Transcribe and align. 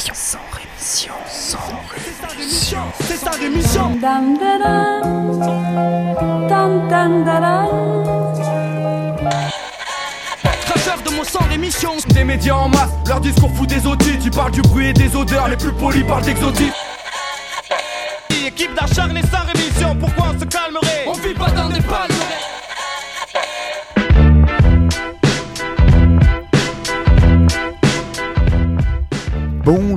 rémission, 0.00 0.14
sans 0.14 0.38
rémission, 0.56 1.12
sans 1.28 1.58
rémission. 2.34 2.78
C'est 3.00 3.16
sa 3.16 3.30
rémission. 3.32 3.90
Dam 4.00 4.38
de 11.04 11.10
mon 11.14 11.24
sang 11.24 11.40
rémission. 11.48 11.90
Des 12.08 12.24
médias 12.24 12.54
en 12.54 12.68
masse, 12.68 12.90
leur 13.06 13.20
discours 13.20 13.50
fout 13.54 13.68
des 13.68 13.86
audits. 13.86 14.18
Tu 14.18 14.30
parles 14.30 14.52
du 14.52 14.62
bruit 14.62 14.88
et 14.88 14.92
des 14.92 15.14
odeurs, 15.14 15.48
les 15.48 15.56
plus 15.56 15.72
polis 15.72 16.04
parlent 16.04 16.24
d'exotisme. 16.24 16.72
Équipe 18.46 18.74
d'acharnés 18.74 19.22
sans 19.22 19.44
rémission, 19.52 19.96
pourquoi 19.96 20.32
on 20.34 20.40
se 20.40 20.44
calmerait? 20.46 21.04
On 21.06 21.12
vit 21.12 21.34
pas 21.34 21.50
dans 21.50 21.68
des 21.68 21.80
palmeraies. 21.80 22.09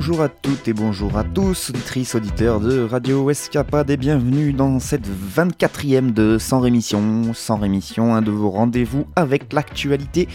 Bonjour 0.06 0.20
à 0.20 0.28
toutes 0.28 0.68
et 0.68 0.74
bonjour 0.74 1.16
à 1.16 1.24
tous, 1.24 1.70
auditrices, 1.70 2.14
auditeurs 2.14 2.60
de 2.60 2.82
Radio 2.84 3.30
Escapade 3.30 3.88
et 3.88 3.96
bienvenue 3.96 4.52
dans 4.52 4.78
cette 4.78 5.06
24e 5.34 6.12
de 6.12 6.36
Sans 6.36 6.60
Rémission. 6.60 7.32
Sans 7.32 7.56
Rémission, 7.56 8.14
un 8.14 8.20
de 8.20 8.30
vos 8.30 8.50
rendez-vous 8.50 9.06
avec 9.16 9.50
l'actualité 9.54 10.28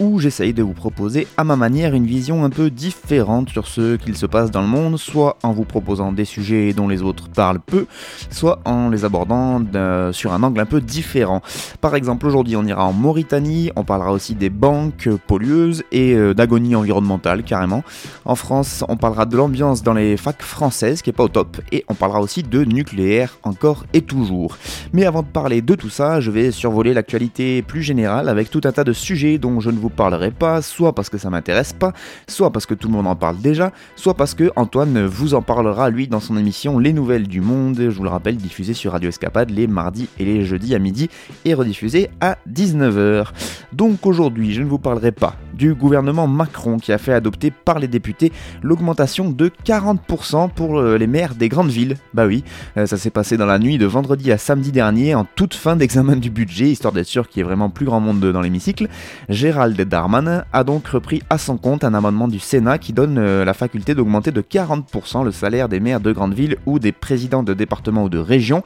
où 0.00 0.20
j'essaye 0.20 0.52
de 0.52 0.62
vous 0.62 0.74
proposer 0.74 1.26
à 1.38 1.44
ma 1.44 1.56
manière 1.56 1.94
une 1.94 2.04
vision 2.04 2.44
un 2.44 2.50
peu 2.50 2.68
différente 2.68 3.48
sur 3.48 3.68
ce 3.68 3.96
qu'il 3.96 4.18
se 4.18 4.26
passe 4.26 4.50
dans 4.50 4.60
le 4.60 4.68
monde, 4.68 4.98
soit 4.98 5.38
en 5.42 5.52
vous 5.54 5.64
proposant 5.64 6.12
des 6.12 6.26
sujets 6.26 6.74
dont 6.74 6.86
les 6.86 7.00
autres 7.00 7.30
parlent 7.30 7.60
peu, 7.60 7.86
soit 8.30 8.60
en 8.66 8.90
les 8.90 9.06
abordant 9.06 9.60
d'un- 9.60 10.12
sur 10.12 10.34
un 10.34 10.42
angle 10.42 10.60
un 10.60 10.66
peu 10.66 10.82
différent. 10.82 11.40
Par 11.80 11.94
exemple, 11.94 12.26
aujourd'hui 12.26 12.54
on 12.56 12.64
ira 12.66 12.84
en 12.84 12.92
Mauritanie, 12.92 13.70
on 13.76 13.84
parlera 13.84 14.12
aussi 14.12 14.34
des 14.34 14.50
banques 14.50 15.08
pollueuses 15.26 15.84
et 15.90 16.12
euh, 16.12 16.34
d'agonie 16.34 16.76
environnementale 16.76 17.44
carrément. 17.44 17.82
En 18.26 18.34
France, 18.34 18.84
de 19.06 19.36
l'ambiance 19.36 19.84
dans 19.84 19.94
les 19.94 20.16
facs 20.16 20.42
françaises 20.42 21.00
qui 21.00 21.10
est 21.10 21.12
pas 21.12 21.22
au 21.22 21.28
top 21.28 21.60
et 21.70 21.84
on 21.88 21.94
parlera 21.94 22.20
aussi 22.20 22.42
de 22.42 22.64
nucléaire 22.64 23.38
encore 23.44 23.86
et 23.92 24.02
toujours. 24.02 24.58
Mais 24.92 25.04
avant 25.04 25.22
de 25.22 25.28
parler 25.28 25.62
de 25.62 25.74
tout 25.76 25.88
ça, 25.88 26.20
je 26.20 26.32
vais 26.32 26.50
survoler 26.50 26.92
l'actualité 26.92 27.62
plus 27.62 27.82
générale 27.82 28.28
avec 28.28 28.50
tout 28.50 28.60
un 28.64 28.72
tas 28.72 28.82
de 28.82 28.92
sujets 28.92 29.38
dont 29.38 29.60
je 29.60 29.70
ne 29.70 29.78
vous 29.78 29.90
parlerai 29.90 30.32
pas, 30.32 30.60
soit 30.60 30.92
parce 30.92 31.08
que 31.08 31.18
ça 31.18 31.30
m'intéresse 31.30 31.72
pas, 31.72 31.92
soit 32.26 32.50
parce 32.50 32.66
que 32.66 32.74
tout 32.74 32.88
le 32.88 32.94
monde 32.94 33.06
en 33.06 33.14
parle 33.14 33.38
déjà, 33.38 33.70
soit 33.94 34.14
parce 34.14 34.34
que 34.34 34.50
Antoine 34.56 35.06
vous 35.06 35.34
en 35.34 35.42
parlera 35.42 35.88
lui 35.88 36.08
dans 36.08 36.20
son 36.20 36.36
émission 36.36 36.78
Les 36.80 36.92
Nouvelles 36.92 37.28
du 37.28 37.40
Monde, 37.40 37.76
je 37.78 37.96
vous 37.96 38.02
le 38.02 38.10
rappelle, 38.10 38.36
diffusée 38.36 38.74
sur 38.74 38.92
Radio 38.92 39.08
Escapade 39.08 39.50
les 39.50 39.68
mardis 39.68 40.08
et 40.18 40.24
les 40.24 40.44
jeudis 40.44 40.74
à 40.74 40.80
midi 40.80 41.08
et 41.44 41.54
rediffusée 41.54 42.10
à 42.20 42.38
19h. 42.50 43.28
Donc 43.72 44.04
aujourd'hui, 44.04 44.52
je 44.52 44.62
ne 44.62 44.68
vous 44.68 44.78
parlerai 44.78 45.12
pas 45.12 45.36
du 45.56 45.74
gouvernement 45.74 46.26
Macron 46.26 46.78
qui 46.78 46.92
a 46.92 46.98
fait 46.98 47.12
adopter 47.12 47.50
par 47.50 47.78
les 47.78 47.88
députés 47.88 48.32
l'augmentation 48.62 49.30
de 49.30 49.50
40% 49.64 50.50
pour 50.50 50.78
euh, 50.78 50.98
les 50.98 51.06
maires 51.06 51.34
des 51.34 51.48
grandes 51.48 51.70
villes. 51.70 51.96
Bah 52.14 52.26
oui, 52.26 52.44
euh, 52.76 52.86
ça 52.86 52.96
s'est 52.96 53.10
passé 53.10 53.36
dans 53.36 53.46
la 53.46 53.58
nuit 53.58 53.78
de 53.78 53.86
vendredi 53.86 54.30
à 54.32 54.38
samedi 54.38 54.72
dernier 54.72 55.14
en 55.14 55.24
toute 55.24 55.54
fin 55.54 55.76
d'examen 55.76 56.16
du 56.16 56.30
budget, 56.30 56.70
histoire 56.70 56.92
d'être 56.92 57.06
sûr 57.06 57.28
qu'il 57.28 57.38
y 57.38 57.40
ait 57.40 57.44
vraiment 57.44 57.70
plus 57.70 57.86
grand 57.86 58.00
monde 58.00 58.20
dans 58.20 58.40
l'hémicycle. 58.40 58.88
Gérald 59.28 59.80
Darmanin 59.80 60.44
a 60.52 60.64
donc 60.64 60.86
repris 60.88 61.22
à 61.30 61.38
son 61.38 61.56
compte 61.56 61.84
un 61.84 61.94
amendement 61.94 62.28
du 62.28 62.38
Sénat 62.38 62.78
qui 62.78 62.92
donne 62.92 63.18
euh, 63.18 63.44
la 63.44 63.54
faculté 63.54 63.94
d'augmenter 63.94 64.30
de 64.30 64.40
40% 64.40 65.24
le 65.24 65.32
salaire 65.32 65.68
des 65.68 65.80
maires 65.80 66.00
de 66.00 66.12
grandes 66.12 66.34
villes 66.34 66.56
ou 66.66 66.78
des 66.78 66.92
présidents 66.92 67.42
de 67.42 67.54
départements 67.54 68.04
ou 68.04 68.08
de 68.08 68.18
régions. 68.18 68.62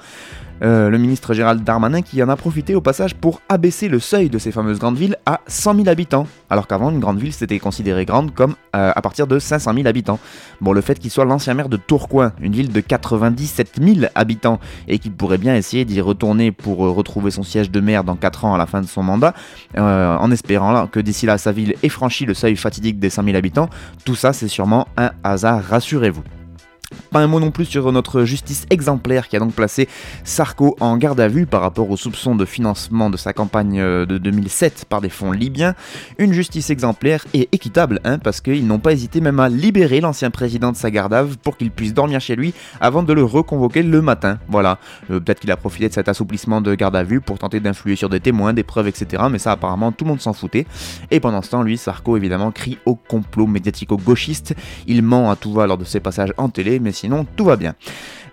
Euh, 0.62 0.90
le 0.90 0.98
ministre 0.98 1.32
Gérald 1.32 1.64
Darmanin 1.64 2.02
qui 2.02 2.22
en 2.22 2.28
a 2.28 2.36
profité 2.36 2.74
au 2.74 2.82
passage 2.82 3.14
pour 3.14 3.40
abaisser 3.48 3.88
le 3.88 3.98
seuil 3.98 4.28
de 4.28 4.38
ces 4.38 4.52
fameuses 4.52 4.78
grandes 4.78 4.96
villes 4.96 5.16
à 5.24 5.40
100 5.46 5.76
000 5.76 5.88
habitants, 5.88 6.26
alors 6.50 6.66
qu'avant 6.66 6.90
une 6.90 7.00
grande 7.00 7.18
ville 7.18 7.32
c'était 7.32 7.58
considéré 7.58 8.04
grande 8.04 8.34
comme 8.34 8.54
euh, 8.76 8.92
à 8.94 9.02
partir 9.02 9.26
de 9.26 9.38
500 9.38 9.74
000 9.74 9.86
habitants. 9.86 10.18
Bon, 10.60 10.72
le 10.72 10.80
fait 10.82 10.98
qu'il 10.98 11.10
soit 11.10 11.24
l'ancien 11.24 11.54
maire 11.54 11.68
de 11.68 11.78
Tourcoing, 11.78 12.32
une 12.40 12.52
ville 12.52 12.72
de 12.72 12.80
97 12.80 13.80
000 13.82 14.06
habitants, 14.14 14.60
et 14.86 14.98
qu'il 14.98 15.12
pourrait 15.12 15.38
bien 15.38 15.56
essayer 15.56 15.84
d'y 15.84 16.00
retourner 16.00 16.52
pour 16.52 16.84
euh, 16.84 16.90
retrouver 16.90 17.30
son 17.30 17.42
siège 17.42 17.70
de 17.70 17.80
maire 17.80 18.04
dans 18.04 18.16
4 18.16 18.44
ans 18.44 18.54
à 18.54 18.58
la 18.58 18.66
fin 18.66 18.82
de 18.82 18.86
son 18.86 19.02
mandat, 19.02 19.34
en 19.76 20.30
espérant 20.30 20.72
là, 20.72 20.88
que 20.90 21.00
d'ici 21.00 21.26
là 21.26 21.38
sa 21.38 21.52
ville 21.52 21.74
ait 21.82 21.88
franchi 21.88 22.26
le 22.26 22.34
seuil 22.34 22.56
fatidique 22.56 22.98
des 22.98 23.10
100 23.10 23.24
000 23.24 23.36
habitants, 23.36 23.68
tout 24.04 24.14
ça 24.14 24.32
c'est 24.32 24.48
sûrement 24.48 24.86
un 24.96 25.10
hasard, 25.22 25.62
rassurez-vous. 25.64 26.22
Pas 27.10 27.20
un 27.20 27.26
mot 27.26 27.40
non 27.40 27.50
plus 27.50 27.64
sur 27.64 27.90
notre 27.92 28.24
justice 28.24 28.66
exemplaire 28.70 29.28
qui 29.28 29.36
a 29.36 29.38
donc 29.38 29.52
placé 29.52 29.88
Sarko 30.24 30.76
en 30.80 30.96
garde 30.96 31.20
à 31.20 31.28
vue 31.28 31.46
par 31.46 31.60
rapport 31.60 31.90
aux 31.90 31.96
soupçons 31.96 32.34
de 32.34 32.44
financement 32.44 33.10
de 33.10 33.16
sa 33.16 33.32
campagne 33.32 33.80
euh, 33.80 34.06
de 34.06 34.18
2007 34.18 34.86
par 34.88 35.00
des 35.00 35.08
fonds 35.08 35.32
libyens. 35.32 35.74
Une 36.18 36.32
justice 36.32 36.70
exemplaire 36.70 37.24
et 37.34 37.48
équitable, 37.52 38.00
hein, 38.04 38.18
parce 38.18 38.40
qu'ils 38.40 38.66
n'ont 38.66 38.78
pas 38.78 38.92
hésité 38.92 39.20
même 39.20 39.40
à 39.40 39.48
libérer 39.48 40.00
l'ancien 40.00 40.30
président 40.30 40.72
de 40.72 40.76
sa 40.76 40.90
garde 40.90 41.14
à 41.14 41.22
vue 41.22 41.36
pour 41.36 41.56
qu'il 41.56 41.70
puisse 41.70 41.94
dormir 41.94 42.20
chez 42.20 42.36
lui 42.36 42.54
avant 42.80 43.02
de 43.02 43.12
le 43.12 43.24
reconvoquer 43.24 43.82
le 43.82 44.02
matin. 44.02 44.38
Voilà, 44.48 44.78
Euh, 45.10 45.20
peut-être 45.20 45.40
qu'il 45.40 45.50
a 45.50 45.56
profité 45.56 45.88
de 45.88 45.92
cet 45.94 46.08
assouplissement 46.08 46.60
de 46.60 46.74
garde 46.74 46.96
à 46.96 47.02
vue 47.04 47.20
pour 47.20 47.38
tenter 47.38 47.60
d'influer 47.60 47.96
sur 47.96 48.08
des 48.08 48.20
témoins, 48.20 48.52
des 48.52 48.62
preuves, 48.62 48.88
etc. 48.88 49.24
Mais 49.30 49.38
ça 49.38 49.52
apparemment 49.52 49.92
tout 49.92 50.04
le 50.04 50.10
monde 50.10 50.20
s'en 50.20 50.32
foutait. 50.32 50.66
Et 51.10 51.20
pendant 51.20 51.42
ce 51.42 51.50
temps, 51.50 51.62
lui, 51.62 51.78
Sarko 51.78 52.16
évidemment 52.16 52.50
crie 52.50 52.78
au 52.86 52.94
complot 52.94 53.46
médiatico-gauchiste. 53.46 54.54
Il 54.86 55.02
ment 55.02 55.30
à 55.30 55.36
tout 55.36 55.52
va 55.52 55.66
lors 55.66 55.78
de 55.78 55.84
ses 55.84 56.00
passages 56.00 56.32
en 56.36 56.48
télé, 56.48 56.79
mais 56.80 56.92
sinon 56.92 57.26
tout 57.36 57.44
va 57.44 57.56
bien. 57.56 57.74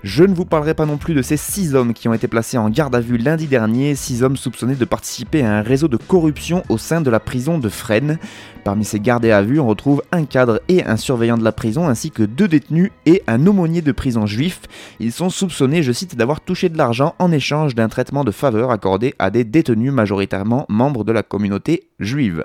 Je 0.03 0.24
ne 0.24 0.34
vous 0.34 0.46
parlerai 0.46 0.74
pas 0.74 0.85
non 0.85 0.97
plus 0.97 1.13
de 1.13 1.22
ces 1.22 1.38
six 1.38 1.74
hommes 1.74 1.94
qui 1.94 2.08
ont 2.08 2.13
été 2.13 2.28
placés 2.28 2.58
en 2.58 2.69
garde 2.69 2.96
à 2.96 3.00
vue 3.00 3.18
lundi 3.18 3.47
dernier, 3.47 3.96
six 3.96 4.24
hommes 4.24 4.38
soupçonnés 4.38 4.75
de 4.75 4.85
participer 4.85 5.44
à 5.44 5.58
un 5.58 5.62
réseau 5.62 5.88
de 5.88 5.97
corruption 5.97 6.63
au 6.69 6.78
sein 6.78 7.02
de 7.02 7.09
la 7.09 7.19
prison 7.19 7.57
de 7.57 7.68
Fresnes. 7.68 8.19
Parmi 8.68 8.84
ces 8.84 9.00
gardés 9.00 9.32
à 9.32 9.42
vue, 9.44 9.62
on 9.62 9.68
retrouve 9.68 10.04
un 10.12 10.26
cadre 10.26 10.62
et 10.68 10.84
un 10.84 10.98
surveillant 10.98 11.38
de 11.38 11.44
la 11.46 11.54
prison, 11.54 11.88
ainsi 11.88 12.12
que 12.12 12.24
deux 12.24 12.50
détenus 12.50 12.92
et 13.06 13.24
un 13.26 13.48
aumônier 13.48 13.82
de 13.82 13.94
prison 13.94 14.26
juif. 14.26 14.60
Ils 15.00 15.14
sont 15.14 15.30
soupçonnés, 15.30 15.84
je 15.84 15.94
cite, 15.94 16.18
d'avoir 16.18 16.42
touché 16.42 16.68
de 16.68 16.78
l'argent 16.78 17.16
en 17.18 17.32
échange 17.32 17.76
d'un 17.76 17.88
traitement 17.88 18.26
de 18.26 18.32
faveur 18.32 18.70
accordé 18.70 19.16
à 19.20 19.30
des 19.30 19.46
détenus 19.46 19.94
majoritairement 19.94 20.66
membres 20.68 21.06
de 21.06 21.14
la 21.14 21.24
communauté 21.24 21.88
juive. 22.02 22.44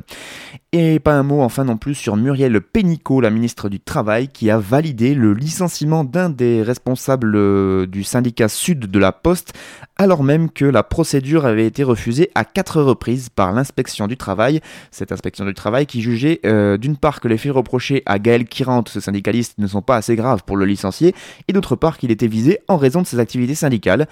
Et 0.74 1.00
pas 1.00 1.12
un 1.12 1.22
mot 1.22 1.42
enfin 1.42 1.64
non 1.64 1.76
plus 1.76 1.94
sur 1.94 2.16
Muriel 2.16 2.58
Pénicaud, 2.62 3.20
la 3.20 3.28
ministre 3.28 3.68
du 3.68 3.78
Travail, 3.78 4.28
qui 4.28 4.48
a 4.48 4.58
validé 4.58 5.14
le 5.14 5.34
licenciement 5.34 6.02
d'un 6.02 6.30
des 6.30 6.62
responsables 6.62 7.34
euh, 7.34 7.86
du 7.86 8.04
syndicat 8.04 8.48
Sud 8.48 8.86
de 8.86 8.98
la 8.98 9.12
Poste, 9.12 9.52
alors 9.98 10.24
même 10.24 10.50
que 10.50 10.64
la 10.64 10.82
procédure 10.82 11.44
avait 11.44 11.66
été 11.66 11.82
refusée 11.82 12.30
à 12.34 12.46
quatre 12.46 12.80
reprises 12.80 13.28
par 13.28 13.52
l'inspection 13.52 14.06
du 14.06 14.16
travail. 14.16 14.60
Cette 14.90 15.12
inspection 15.12 15.44
du 15.44 15.52
travail 15.52 15.84
qui 15.84 16.00
euh, 16.44 16.76
d'une 16.76 16.96
part 16.96 17.20
que 17.20 17.28
les 17.28 17.38
faits 17.38 17.52
reprochés 17.52 18.02
à 18.06 18.18
Gaël 18.18 18.44
Kirant, 18.44 18.84
ce 18.86 19.00
syndicaliste, 19.00 19.58
ne 19.58 19.66
sont 19.66 19.82
pas 19.82 19.96
assez 19.96 20.16
graves 20.16 20.42
pour 20.44 20.56
le 20.56 20.64
licencier, 20.64 21.14
et 21.48 21.52
d'autre 21.52 21.76
part 21.76 21.98
qu'il 21.98 22.10
était 22.10 22.26
visé 22.26 22.60
en 22.68 22.76
raison 22.76 23.02
de 23.02 23.06
ses 23.06 23.18
activités 23.18 23.54
syndicales. 23.54 24.08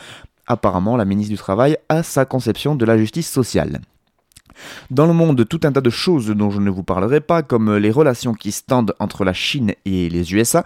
Apparemment, 0.46 0.96
la 0.96 1.04
ministre 1.04 1.30
du 1.30 1.38
Travail 1.38 1.76
a 1.88 2.02
sa 2.02 2.24
conception 2.24 2.74
de 2.74 2.84
la 2.84 2.98
justice 2.98 3.30
sociale. 3.30 3.80
Dans 4.90 5.06
le 5.06 5.12
monde, 5.12 5.46
tout 5.48 5.60
un 5.64 5.72
tas 5.72 5.80
de 5.80 5.90
choses 5.90 6.28
dont 6.28 6.50
je 6.50 6.60
ne 6.60 6.70
vous 6.70 6.82
parlerai 6.82 7.20
pas, 7.20 7.42
comme 7.42 7.76
les 7.76 7.90
relations 7.90 8.34
qui 8.34 8.52
se 8.52 8.62
tendent 8.64 8.94
entre 8.98 9.24
la 9.24 9.32
Chine 9.32 9.72
et 9.84 10.08
les 10.08 10.34
USA. 10.34 10.64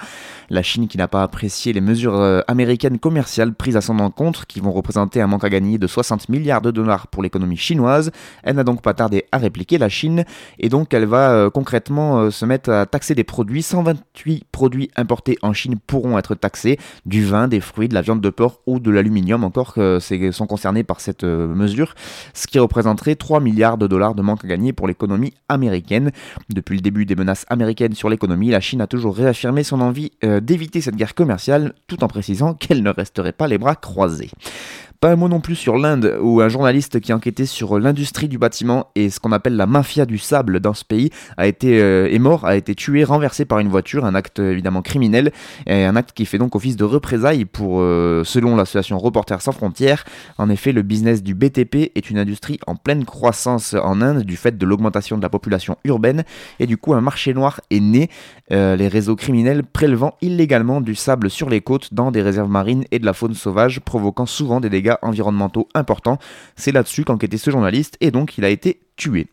La 0.50 0.62
Chine 0.62 0.88
qui 0.88 0.98
n'a 0.98 1.08
pas 1.08 1.22
apprécié 1.22 1.72
les 1.72 1.80
mesures 1.80 2.14
euh, 2.16 2.40
américaines 2.48 2.98
commerciales 2.98 3.54
prises 3.54 3.76
à 3.76 3.80
son 3.80 3.98
encontre, 3.98 4.46
qui 4.46 4.60
vont 4.60 4.72
représenter 4.72 5.20
un 5.20 5.26
manque 5.26 5.44
à 5.44 5.48
gagner 5.50 5.78
de 5.78 5.86
60 5.86 6.28
milliards 6.28 6.62
de 6.62 6.70
dollars 6.70 7.06
pour 7.08 7.22
l'économie 7.22 7.56
chinoise. 7.56 8.10
Elle 8.42 8.56
n'a 8.56 8.64
donc 8.64 8.82
pas 8.82 8.94
tardé 8.94 9.24
à 9.32 9.38
répliquer 9.38 9.78
la 9.78 9.88
Chine, 9.88 10.24
et 10.58 10.68
donc 10.68 10.92
elle 10.94 11.06
va 11.06 11.30
euh, 11.30 11.50
concrètement 11.50 12.18
euh, 12.18 12.30
se 12.30 12.44
mettre 12.44 12.70
à 12.70 12.86
taxer 12.86 13.14
des 13.14 13.24
produits. 13.24 13.62
128 13.62 14.44
produits 14.52 14.90
importés 14.96 15.38
en 15.42 15.52
Chine 15.52 15.76
pourront 15.86 16.18
être 16.18 16.34
taxés, 16.34 16.78
du 17.06 17.24
vin, 17.24 17.48
des 17.48 17.60
fruits, 17.60 17.88
de 17.88 17.94
la 17.94 18.02
viande 18.02 18.20
de 18.20 18.30
porc 18.30 18.60
ou 18.66 18.78
de 18.80 18.90
l'aluminium 18.90 19.44
encore, 19.44 19.74
c'est- 20.00 20.32
sont 20.32 20.46
concernés 20.46 20.84
par 20.84 21.00
cette 21.00 21.24
euh, 21.24 21.46
mesure, 21.48 21.94
ce 22.34 22.46
qui 22.46 22.58
représenterait 22.58 23.14
3 23.14 23.40
milliards 23.40 23.73
de 23.78 23.86
dollars 23.86 24.14
de 24.14 24.22
manque 24.22 24.44
à 24.44 24.48
gagner 24.48 24.72
pour 24.72 24.86
l'économie 24.86 25.32
américaine. 25.48 26.10
Depuis 26.52 26.76
le 26.76 26.82
début 26.82 27.06
des 27.06 27.16
menaces 27.16 27.46
américaines 27.48 27.94
sur 27.94 28.08
l'économie, 28.08 28.50
la 28.50 28.60
Chine 28.60 28.80
a 28.80 28.86
toujours 28.86 29.16
réaffirmé 29.16 29.62
son 29.64 29.80
envie 29.80 30.12
euh, 30.24 30.40
d'éviter 30.40 30.80
cette 30.80 30.96
guerre 30.96 31.14
commerciale, 31.14 31.74
tout 31.86 32.04
en 32.04 32.08
précisant 32.08 32.54
qu'elle 32.54 32.82
ne 32.82 32.90
resterait 32.90 33.32
pas 33.32 33.48
les 33.48 33.58
bras 33.58 33.76
croisés. 33.76 34.30
Pas 35.04 35.10
un 35.10 35.16
mot 35.16 35.28
non 35.28 35.40
plus 35.40 35.54
sur 35.54 35.76
l'Inde, 35.76 36.16
où 36.22 36.40
un 36.40 36.48
journaliste 36.48 36.98
qui 36.98 37.12
enquêtait 37.12 37.44
sur 37.44 37.78
l'industrie 37.78 38.26
du 38.26 38.38
bâtiment 38.38 38.86
et 38.94 39.10
ce 39.10 39.20
qu'on 39.20 39.32
appelle 39.32 39.54
la 39.54 39.66
mafia 39.66 40.06
du 40.06 40.16
sable 40.16 40.60
dans 40.60 40.72
ce 40.72 40.82
pays 40.82 41.10
a 41.36 41.46
été 41.46 41.78
euh, 41.78 42.08
est 42.10 42.18
mort, 42.18 42.46
a 42.46 42.56
été 42.56 42.74
tué, 42.74 43.04
renversé 43.04 43.44
par 43.44 43.58
une 43.58 43.68
voiture, 43.68 44.06
un 44.06 44.14
acte 44.14 44.38
évidemment 44.38 44.80
criminel, 44.80 45.30
et 45.66 45.84
un 45.84 45.94
acte 45.94 46.12
qui 46.12 46.24
fait 46.24 46.38
donc 46.38 46.56
office 46.56 46.76
de 46.76 46.84
représailles 46.84 47.44
pour, 47.44 47.82
euh, 47.82 48.24
selon 48.24 48.56
l'association 48.56 48.98
Reporters 48.98 49.42
sans 49.42 49.52
frontières. 49.52 50.06
En 50.38 50.48
effet, 50.48 50.72
le 50.72 50.80
business 50.80 51.22
du 51.22 51.34
BTP 51.34 51.92
est 51.94 52.08
une 52.08 52.16
industrie 52.16 52.58
en 52.66 52.74
pleine 52.74 53.04
croissance 53.04 53.74
en 53.74 54.00
Inde 54.00 54.22
du 54.22 54.38
fait 54.38 54.56
de 54.56 54.64
l'augmentation 54.64 55.18
de 55.18 55.22
la 55.22 55.28
population 55.28 55.76
urbaine, 55.84 56.24
et 56.60 56.66
du 56.66 56.78
coup 56.78 56.94
un 56.94 57.02
marché 57.02 57.34
noir 57.34 57.60
est 57.70 57.80
né, 57.80 58.08
euh, 58.52 58.74
les 58.74 58.88
réseaux 58.88 59.16
criminels 59.16 59.64
prélevant 59.64 60.16
illégalement 60.22 60.80
du 60.80 60.94
sable 60.94 61.28
sur 61.28 61.50
les 61.50 61.60
côtes 61.60 61.92
dans 61.92 62.10
des 62.10 62.22
réserves 62.22 62.48
marines 62.48 62.86
et 62.90 62.98
de 62.98 63.04
la 63.04 63.12
faune 63.12 63.34
sauvage, 63.34 63.80
provoquant 63.80 64.24
souvent 64.24 64.60
des 64.60 64.70
dégâts 64.70 64.93
environnementaux 65.02 65.68
importants. 65.74 66.18
C'est 66.56 66.72
là-dessus 66.72 67.04
qu'enquêtait 67.04 67.38
ce 67.38 67.50
journaliste, 67.50 67.96
et 68.00 68.10
donc 68.10 68.38
il 68.38 68.44
a 68.44 68.48
été 68.48 68.80
tué. 68.96 69.28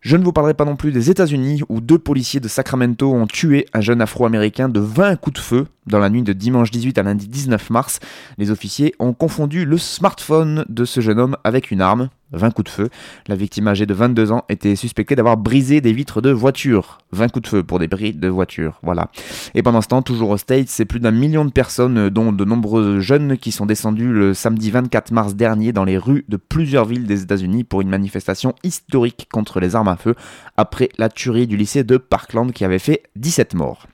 Je 0.00 0.16
ne 0.16 0.24
vous 0.24 0.32
parlerai 0.32 0.54
pas 0.54 0.64
non 0.64 0.76
plus 0.76 0.92
des 0.92 1.10
États-Unis 1.10 1.62
où 1.68 1.80
deux 1.80 1.98
policiers 1.98 2.38
de 2.40 2.48
Sacramento 2.48 3.12
ont 3.12 3.26
tué 3.26 3.66
un 3.72 3.80
jeune 3.80 4.00
afro-américain 4.00 4.68
de 4.68 4.78
20 4.78 5.16
coups 5.16 5.34
de 5.34 5.40
feu 5.40 5.66
dans 5.86 5.98
la 5.98 6.10
nuit 6.10 6.22
de 6.22 6.32
dimanche 6.32 6.70
18 6.70 6.98
à 6.98 7.02
lundi 7.02 7.28
19 7.28 7.70
mars. 7.70 8.00
Les 8.38 8.50
officiers 8.50 8.94
ont 8.98 9.12
confondu 9.12 9.64
le 9.64 9.78
smartphone 9.78 10.64
de 10.68 10.84
ce 10.84 11.00
jeune 11.00 11.18
homme 11.18 11.36
avec 11.44 11.70
une 11.70 11.80
arme. 11.80 12.08
20 12.32 12.50
coups 12.50 12.70
de 12.70 12.74
feu. 12.74 12.88
La 13.28 13.36
victime 13.36 13.68
âgée 13.68 13.86
de 13.86 13.94
22 13.94 14.32
ans 14.32 14.44
était 14.48 14.74
suspectée 14.74 15.14
d'avoir 15.14 15.36
brisé 15.36 15.80
des 15.80 15.92
vitres 15.92 16.20
de 16.20 16.30
voiture. 16.30 16.98
20 17.12 17.28
coups 17.28 17.44
de 17.44 17.48
feu 17.48 17.62
pour 17.62 17.78
des 17.78 17.86
bris 17.86 18.14
de 18.14 18.28
voiture, 18.28 18.80
voilà. 18.82 19.10
Et 19.54 19.62
pendant 19.62 19.80
ce 19.80 19.88
temps, 19.88 20.02
toujours 20.02 20.30
au 20.30 20.36
States, 20.36 20.68
c'est 20.68 20.84
plus 20.84 21.00
d'un 21.00 21.12
million 21.12 21.44
de 21.44 21.52
personnes, 21.52 22.10
dont 22.10 22.32
de 22.32 22.44
nombreux 22.44 23.00
jeunes, 23.00 23.38
qui 23.38 23.52
sont 23.52 23.66
descendus 23.66 24.12
le 24.12 24.34
samedi 24.34 24.70
24 24.70 25.12
mars 25.12 25.34
dernier 25.34 25.72
dans 25.72 25.84
les 25.84 25.98
rues 25.98 26.24
de 26.28 26.36
plusieurs 26.36 26.84
villes 26.84 27.06
des 27.06 27.22
États-Unis 27.22 27.64
pour 27.64 27.80
une 27.80 27.88
manifestation 27.88 28.54
historique 28.64 29.28
contre 29.32 29.60
les 29.60 29.76
armes 29.76 29.88
à 29.88 29.96
feu, 29.96 30.14
après 30.56 30.88
la 30.98 31.08
tuerie 31.08 31.46
du 31.46 31.56
lycée 31.56 31.84
de 31.84 31.96
Parkland 31.96 32.52
qui 32.52 32.64
avait 32.64 32.78
fait 32.78 33.04
17 33.14 33.54
morts. 33.54 33.86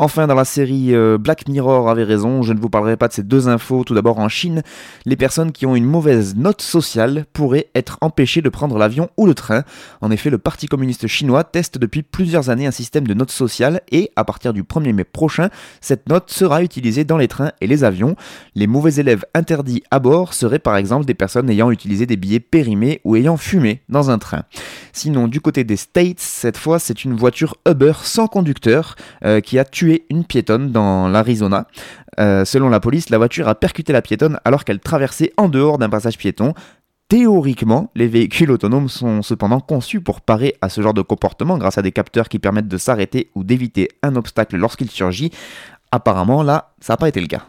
Enfin, 0.00 0.28
dans 0.28 0.36
la 0.36 0.44
série 0.44 0.94
euh, 0.94 1.18
Black 1.18 1.48
Mirror 1.48 1.90
avait 1.90 2.04
raison, 2.04 2.42
je 2.44 2.52
ne 2.52 2.60
vous 2.60 2.70
parlerai 2.70 2.96
pas 2.96 3.08
de 3.08 3.12
ces 3.12 3.24
deux 3.24 3.48
infos. 3.48 3.82
Tout 3.82 3.96
d'abord, 3.96 4.20
en 4.20 4.28
Chine, 4.28 4.62
les 5.06 5.16
personnes 5.16 5.50
qui 5.50 5.66
ont 5.66 5.74
une 5.74 5.86
mauvaise 5.86 6.36
note 6.36 6.62
sociale 6.62 7.26
pourraient 7.32 7.66
être 7.74 7.98
empêchées 8.00 8.40
de 8.40 8.48
prendre 8.48 8.78
l'avion 8.78 9.10
ou 9.16 9.26
le 9.26 9.34
train. 9.34 9.64
En 10.00 10.12
effet, 10.12 10.30
le 10.30 10.38
Parti 10.38 10.68
communiste 10.68 11.08
chinois 11.08 11.42
teste 11.42 11.78
depuis 11.78 12.04
plusieurs 12.04 12.48
années 12.48 12.68
un 12.68 12.70
système 12.70 13.08
de 13.08 13.14
notes 13.14 13.32
sociales 13.32 13.80
et, 13.90 14.12
à 14.14 14.22
partir 14.22 14.52
du 14.52 14.62
1er 14.62 14.92
mai 14.92 15.02
prochain, 15.02 15.48
cette 15.80 16.08
note 16.08 16.30
sera 16.30 16.62
utilisée 16.62 17.02
dans 17.02 17.16
les 17.16 17.26
trains 17.26 17.50
et 17.60 17.66
les 17.66 17.82
avions. 17.82 18.14
Les 18.54 18.68
mauvais 18.68 18.94
élèves 19.00 19.24
interdits 19.34 19.82
à 19.90 19.98
bord 19.98 20.32
seraient 20.32 20.60
par 20.60 20.76
exemple 20.76 21.06
des 21.06 21.14
personnes 21.14 21.50
ayant 21.50 21.72
utilisé 21.72 22.06
des 22.06 22.16
billets 22.16 22.38
périmés 22.38 23.00
ou 23.02 23.16
ayant 23.16 23.36
fumé 23.36 23.82
dans 23.88 24.10
un 24.10 24.18
train. 24.18 24.44
Sinon, 24.92 25.26
du 25.26 25.40
côté 25.40 25.64
des 25.64 25.76
States, 25.76 26.20
cette 26.20 26.56
fois, 26.56 26.78
c'est 26.78 27.04
une 27.04 27.16
voiture 27.16 27.56
Uber 27.68 27.94
sans 28.00 28.28
conducteur 28.28 28.94
euh, 29.24 29.40
qui 29.40 29.58
a 29.58 29.64
tué 29.64 29.87
une 30.10 30.24
piétonne 30.24 30.70
dans 30.70 31.08
l'Arizona. 31.08 31.66
Euh, 32.18 32.44
selon 32.44 32.68
la 32.68 32.80
police, 32.80 33.10
la 33.10 33.18
voiture 33.18 33.48
a 33.48 33.54
percuté 33.54 33.92
la 33.92 34.02
piétonne 34.02 34.38
alors 34.44 34.64
qu'elle 34.64 34.80
traversait 34.80 35.32
en 35.36 35.48
dehors 35.48 35.78
d'un 35.78 35.88
passage 35.88 36.18
piéton. 36.18 36.54
Théoriquement, 37.08 37.90
les 37.94 38.06
véhicules 38.06 38.50
autonomes 38.50 38.88
sont 38.88 39.22
cependant 39.22 39.60
conçus 39.60 40.00
pour 40.00 40.20
parer 40.20 40.56
à 40.60 40.68
ce 40.68 40.82
genre 40.82 40.94
de 40.94 41.00
comportement 41.02 41.56
grâce 41.56 41.78
à 41.78 41.82
des 41.82 41.92
capteurs 41.92 42.28
qui 42.28 42.38
permettent 42.38 42.68
de 42.68 42.76
s'arrêter 42.76 43.30
ou 43.34 43.44
d'éviter 43.44 43.88
un 44.02 44.14
obstacle 44.16 44.56
lorsqu'il 44.56 44.90
surgit. 44.90 45.30
Apparemment, 45.90 46.42
là, 46.42 46.72
ça 46.80 46.92
n'a 46.92 46.96
pas 46.98 47.08
été 47.08 47.20
le 47.20 47.26
cas. 47.26 47.46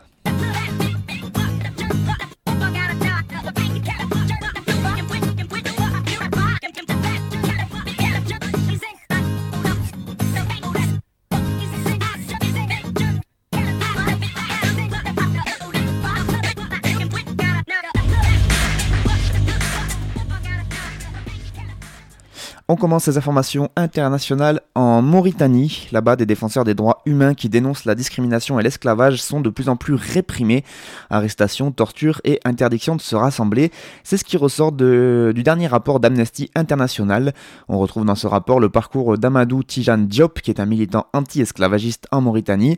On 22.72 22.76
commence 22.76 23.06
ces 23.06 23.18
informations 23.18 23.72
internationales 23.76 24.62
en 24.76 25.02
Mauritanie. 25.02 25.88
Là-bas, 25.92 26.16
des 26.16 26.28
défenseurs 26.28 26.66
des 26.66 26.76
droits 26.76 27.02
humains 27.08 27.34
qui 27.34 27.50
dénoncent 27.50 27.86
la 27.86 27.96
discrimination 27.96 28.60
et 28.60 28.64
l'esclavage 28.64 29.24
sont 29.24 29.42
de 29.42 29.50
plus 29.50 29.70
en 29.70 29.76
plus 29.76 29.96
réprimés. 29.96 30.64
Arrestations, 31.10 31.72
tortures 31.72 32.22
et 32.26 32.40
interdiction 32.46 32.96
de 32.96 33.02
se 33.02 33.16
rassembler. 33.16 33.72
C'est 34.04 34.18
ce 34.18 34.24
qui 34.24 34.38
ressort 34.38 34.72
du 34.72 35.42
dernier 35.42 35.66
rapport 35.66 36.00
d'Amnesty 36.00 36.52
International. 36.54 37.34
On 37.70 37.80
retrouve 37.80 38.06
dans 38.06 38.14
ce 38.14 38.28
rapport 38.28 38.60
le 38.60 38.70
parcours 38.70 39.18
d'Amadou 39.18 39.64
Tijan 39.64 39.98
Diop, 39.98 40.40
qui 40.40 40.52
est 40.52 40.60
un 40.60 40.68
militant 40.68 41.08
anti-esclavagiste 41.14 42.06
en 42.12 42.22
Mauritanie. 42.22 42.78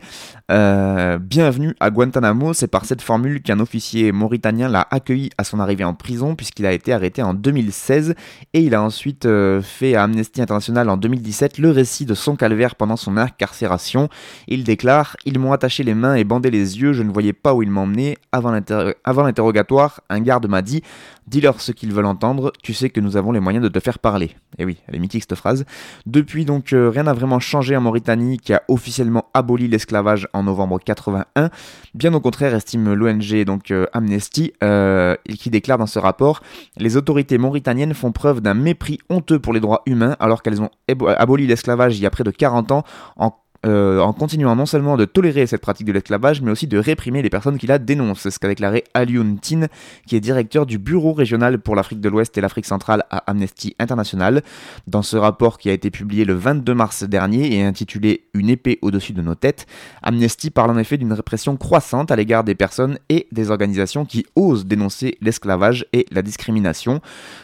Euh, 0.52 1.18
bienvenue 1.18 1.76
à 1.82 1.90
Guantanamo, 1.90 2.54
c'est 2.54 2.68
par 2.68 2.86
cette 2.86 3.02
formule 3.02 3.42
qu'un 3.42 3.60
officier 3.60 4.14
mauritanien 4.14 4.70
l'a 4.70 4.88
accueilli 4.90 5.32
à 5.38 5.44
son 5.44 5.60
arrivée 5.60 5.84
en 5.84 5.96
prison, 5.96 6.36
puisqu'il 6.36 6.66
a 6.66 6.72
été 6.72 6.94
arrêté 6.94 7.22
en 7.22 7.34
2016 7.34 8.16
et 8.54 8.62
il 8.62 8.74
a 8.74 8.82
ensuite 8.82 9.26
euh, 9.26 9.62
fait 9.62 9.81
à 9.82 10.04
Amnesty 10.04 10.42
International 10.42 10.90
en 10.90 10.98
2017 10.98 11.58
le 11.58 11.72
récit 11.72 12.06
de 12.06 12.14
son 12.14 12.36
calvaire 12.36 12.76
pendant 12.76 12.96
son 12.96 13.18
incarcération. 13.18 14.10
Il 14.48 14.64
déclare 14.64 15.18
Ils 15.26 15.40
m'ont 15.40 15.54
attaché 15.54 15.84
les 15.84 15.96
mains 15.96 16.16
et 16.16 16.24
bandé 16.24 16.52
les 16.52 16.80
yeux, 16.80 16.94
je 16.94 17.04
ne 17.04 17.12
voyais 17.12 17.34
pas 17.34 17.54
où 17.54 17.64
ils 17.64 17.70
m'emmenaient. 17.72 18.18
Avant 18.32 18.52
l'interrogatoire, 18.52 20.02
un 20.10 20.20
garde 20.22 20.48
m'a 20.48 20.62
dit 20.62 20.84
Dis-leur 21.28 21.62
ce 21.62 21.72
qu'ils 21.72 21.94
veulent 21.94 22.08
entendre, 22.08 22.52
tu 22.62 22.74
sais 22.74 22.90
que 22.90 23.00
nous 23.00 23.16
avons 23.16 23.32
les 23.32 23.40
moyens 23.40 23.64
de 23.64 23.70
te 23.70 23.80
faire 23.80 24.00
parler. 24.00 24.26
Et 24.26 24.64
eh 24.64 24.66
oui, 24.66 24.78
elle 24.88 24.96
est 24.96 25.00
mythique 25.00 25.24
cette 25.24 25.38
phrase. 25.38 25.66
Depuis 26.06 26.44
donc, 26.44 26.74
euh, 26.74 26.90
rien 26.90 27.04
n'a 27.04 27.14
vraiment 27.14 27.40
changé 27.40 27.78
en 27.78 27.80
Mauritanie 27.80 28.38
qui 28.38 28.54
a 28.54 28.64
officiellement 28.68 29.30
aboli 29.34 29.70
l'esclavage 29.70 30.28
en 30.34 30.44
novembre 30.44 30.80
81. 30.84 31.50
Bien 31.94 32.14
au 32.14 32.20
contraire, 32.20 32.54
estime 32.54 32.94
l'ONG 32.94 33.46
donc 33.46 33.72
euh, 33.72 33.86
Amnesty, 33.94 34.52
euh, 34.62 35.16
qui 35.40 35.50
déclare 35.50 35.78
dans 35.78 35.86
ce 35.86 36.00
rapport 36.00 36.42
Les 36.76 36.98
autorités 36.98 37.38
mauritaniennes 37.38 37.94
font 37.94 38.12
preuve 38.12 38.42
d'un 38.42 38.54
mépris 38.54 39.00
honteux 39.10 39.40
pour 39.40 39.54
les 39.54 39.62
droits 39.62 39.71
humains 39.86 40.16
alors 40.20 40.42
qu'elles 40.42 40.62
ont 40.62 40.70
aboli 41.18 41.48
l'esclavage 41.48 41.98
il 41.98 42.02
y 42.02 42.06
a 42.06 42.10
près 42.10 42.24
de 42.24 42.32
40 42.32 42.72
ans 42.72 42.84
en 43.16 43.41
euh, 43.66 44.00
en 44.00 44.12
continuant 44.12 44.56
non 44.56 44.66
seulement 44.66 44.98
de 44.98 45.06
tolérer 45.06 45.46
cette 45.46 45.62
pratique 45.62 45.86
de 45.86 45.92
l'esclavage, 45.92 46.42
mais 46.42 46.50
aussi 46.50 46.66
de 46.66 46.80
réprimer 46.80 47.22
les 47.22 47.30
personnes 47.30 47.58
qui 47.58 47.68
la 47.68 47.78
dénoncent. 47.78 48.30
Ce 48.30 48.40
qu'a 48.40 48.48
déclaré 48.48 48.84
Alioune 48.94 49.38
Tin, 49.40 49.68
qui 50.08 50.16
est 50.16 50.20
directeur 50.20 50.66
du 50.66 50.80
bureau 50.80 51.14
régional 51.14 51.60
pour 51.60 51.76
l'Afrique 51.76 52.02
de 52.02 52.10
l'Ouest 52.10 52.38
et 52.38 52.42
l'Afrique 52.42 52.66
centrale 52.66 53.06
à 53.12 53.18
Amnesty 53.30 53.76
International. 53.78 54.42
Dans 54.88 55.04
ce 55.04 55.16
rapport 55.16 55.60
qui 55.60 55.70
a 55.70 55.74
été 55.74 55.92
publié 55.92 56.26
le 56.26 56.34
22 56.34 56.74
mars 56.74 57.04
dernier 57.04 57.56
et 57.56 57.64
intitulé 57.64 58.26
Une 58.34 58.50
épée 58.50 58.80
au-dessus 58.82 59.14
de 59.14 59.22
nos 59.22 59.36
têtes, 59.36 59.68
Amnesty 60.02 60.50
parle 60.50 60.72
en 60.72 60.78
effet 60.78 60.98
d'une 60.98 61.14
répression 61.14 61.56
croissante 61.56 62.10
à 62.10 62.16
l'égard 62.16 62.44
des 62.44 62.56
personnes 62.56 62.98
et 63.10 63.28
des 63.32 63.52
organisations 63.52 64.06
qui 64.06 64.26
osent 64.36 64.66
dénoncer 64.66 65.18
l'esclavage 65.22 65.86
et 65.94 66.06
la 66.12 66.24
discrimination. 66.24 67.00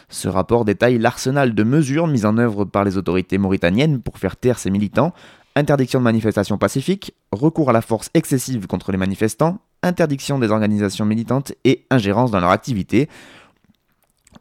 Ce 0.08 0.28
rapport 0.28 0.64
détaille 0.64 0.98
l'arsenal 0.98 1.54
de 1.54 1.62
mesures 1.62 2.06
mises 2.08 2.26
en 2.26 2.38
œuvre 2.38 2.64
par 2.64 2.84
les 2.84 2.96
autorités 2.96 3.38
mauritaniennes 3.38 4.00
pour 4.00 4.18
faire 4.18 4.36
taire 4.36 4.58
ces 4.58 4.70
militants, 4.70 5.12
interdiction 5.58 5.98
de 5.98 6.04
manifestations 6.04 6.56
pacifiques, 6.56 7.14
recours 7.32 7.70
à 7.70 7.72
la 7.72 7.82
force 7.82 8.10
excessive 8.14 8.66
contre 8.66 8.92
les 8.92 8.98
manifestants, 8.98 9.58
interdiction 9.82 10.38
des 10.38 10.50
organisations 10.50 11.04
militantes 11.04 11.52
et 11.64 11.84
ingérence 11.90 12.30
dans 12.30 12.40
leur 12.40 12.50
activité. 12.50 13.08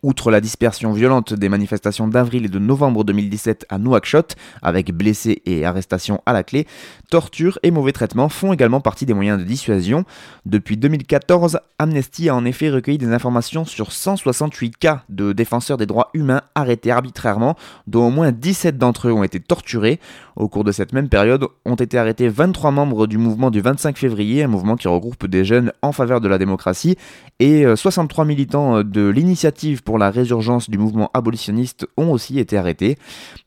Outre 0.03 0.31
la 0.31 0.41
dispersion 0.41 0.91
violente 0.91 1.33
des 1.33 1.49
manifestations 1.49 2.07
d'avril 2.07 2.45
et 2.45 2.49
de 2.49 2.59
novembre 2.59 3.03
2017 3.03 3.65
à 3.69 3.77
Nouakchott, 3.77 4.35
avec 4.61 4.91
blessés 4.91 5.41
et 5.45 5.65
arrestations 5.65 6.21
à 6.25 6.33
la 6.33 6.43
clé, 6.43 6.67
torture 7.09 7.57
et 7.63 7.71
mauvais 7.71 7.93
traitements 7.93 8.29
font 8.29 8.53
également 8.53 8.81
partie 8.81 9.05
des 9.05 9.13
moyens 9.13 9.39
de 9.39 9.43
dissuasion. 9.43 10.03
Depuis 10.45 10.77
2014, 10.77 11.59
Amnesty 11.79 12.29
a 12.29 12.35
en 12.35 12.45
effet 12.45 12.69
recueilli 12.69 12.97
des 12.97 13.07
informations 13.07 13.65
sur 13.65 13.91
168 13.91 14.77
cas 14.77 15.03
de 15.09 15.33
défenseurs 15.33 15.77
des 15.77 15.85
droits 15.85 16.09
humains 16.13 16.41
arrêtés 16.53 16.91
arbitrairement, 16.91 17.55
dont 17.87 18.07
au 18.07 18.11
moins 18.11 18.31
17 18.31 18.77
d'entre 18.77 19.07
eux 19.07 19.13
ont 19.13 19.23
été 19.23 19.39
torturés. 19.39 19.99
Au 20.35 20.47
cours 20.47 20.63
de 20.63 20.71
cette 20.71 20.93
même 20.93 21.09
période, 21.09 21.45
ont 21.65 21.75
été 21.75 21.97
arrêtés 21.97 22.29
23 22.29 22.71
membres 22.71 23.07
du 23.07 23.17
mouvement 23.17 23.49
du 23.49 23.61
25 23.61 23.97
février, 23.97 24.43
un 24.43 24.47
mouvement 24.47 24.75
qui 24.75 24.87
regroupe 24.87 25.25
des 25.25 25.45
jeunes 25.45 25.71
en 25.81 25.91
faveur 25.91 26.21
de 26.21 26.27
la 26.27 26.37
démocratie, 26.37 26.97
et 27.39 27.65
63 27.75 28.23
euh, 28.23 28.27
militants 28.27 28.83
de 28.83 29.07
l'initiative 29.07 29.76
pour 29.81 29.97
la 29.97 30.09
résurgence 30.09 30.69
du 30.69 30.77
mouvement 30.77 31.09
abolitionniste 31.13 31.87
ont 31.97 32.11
aussi 32.11 32.39
été 32.39 32.57
arrêtés. 32.57 32.97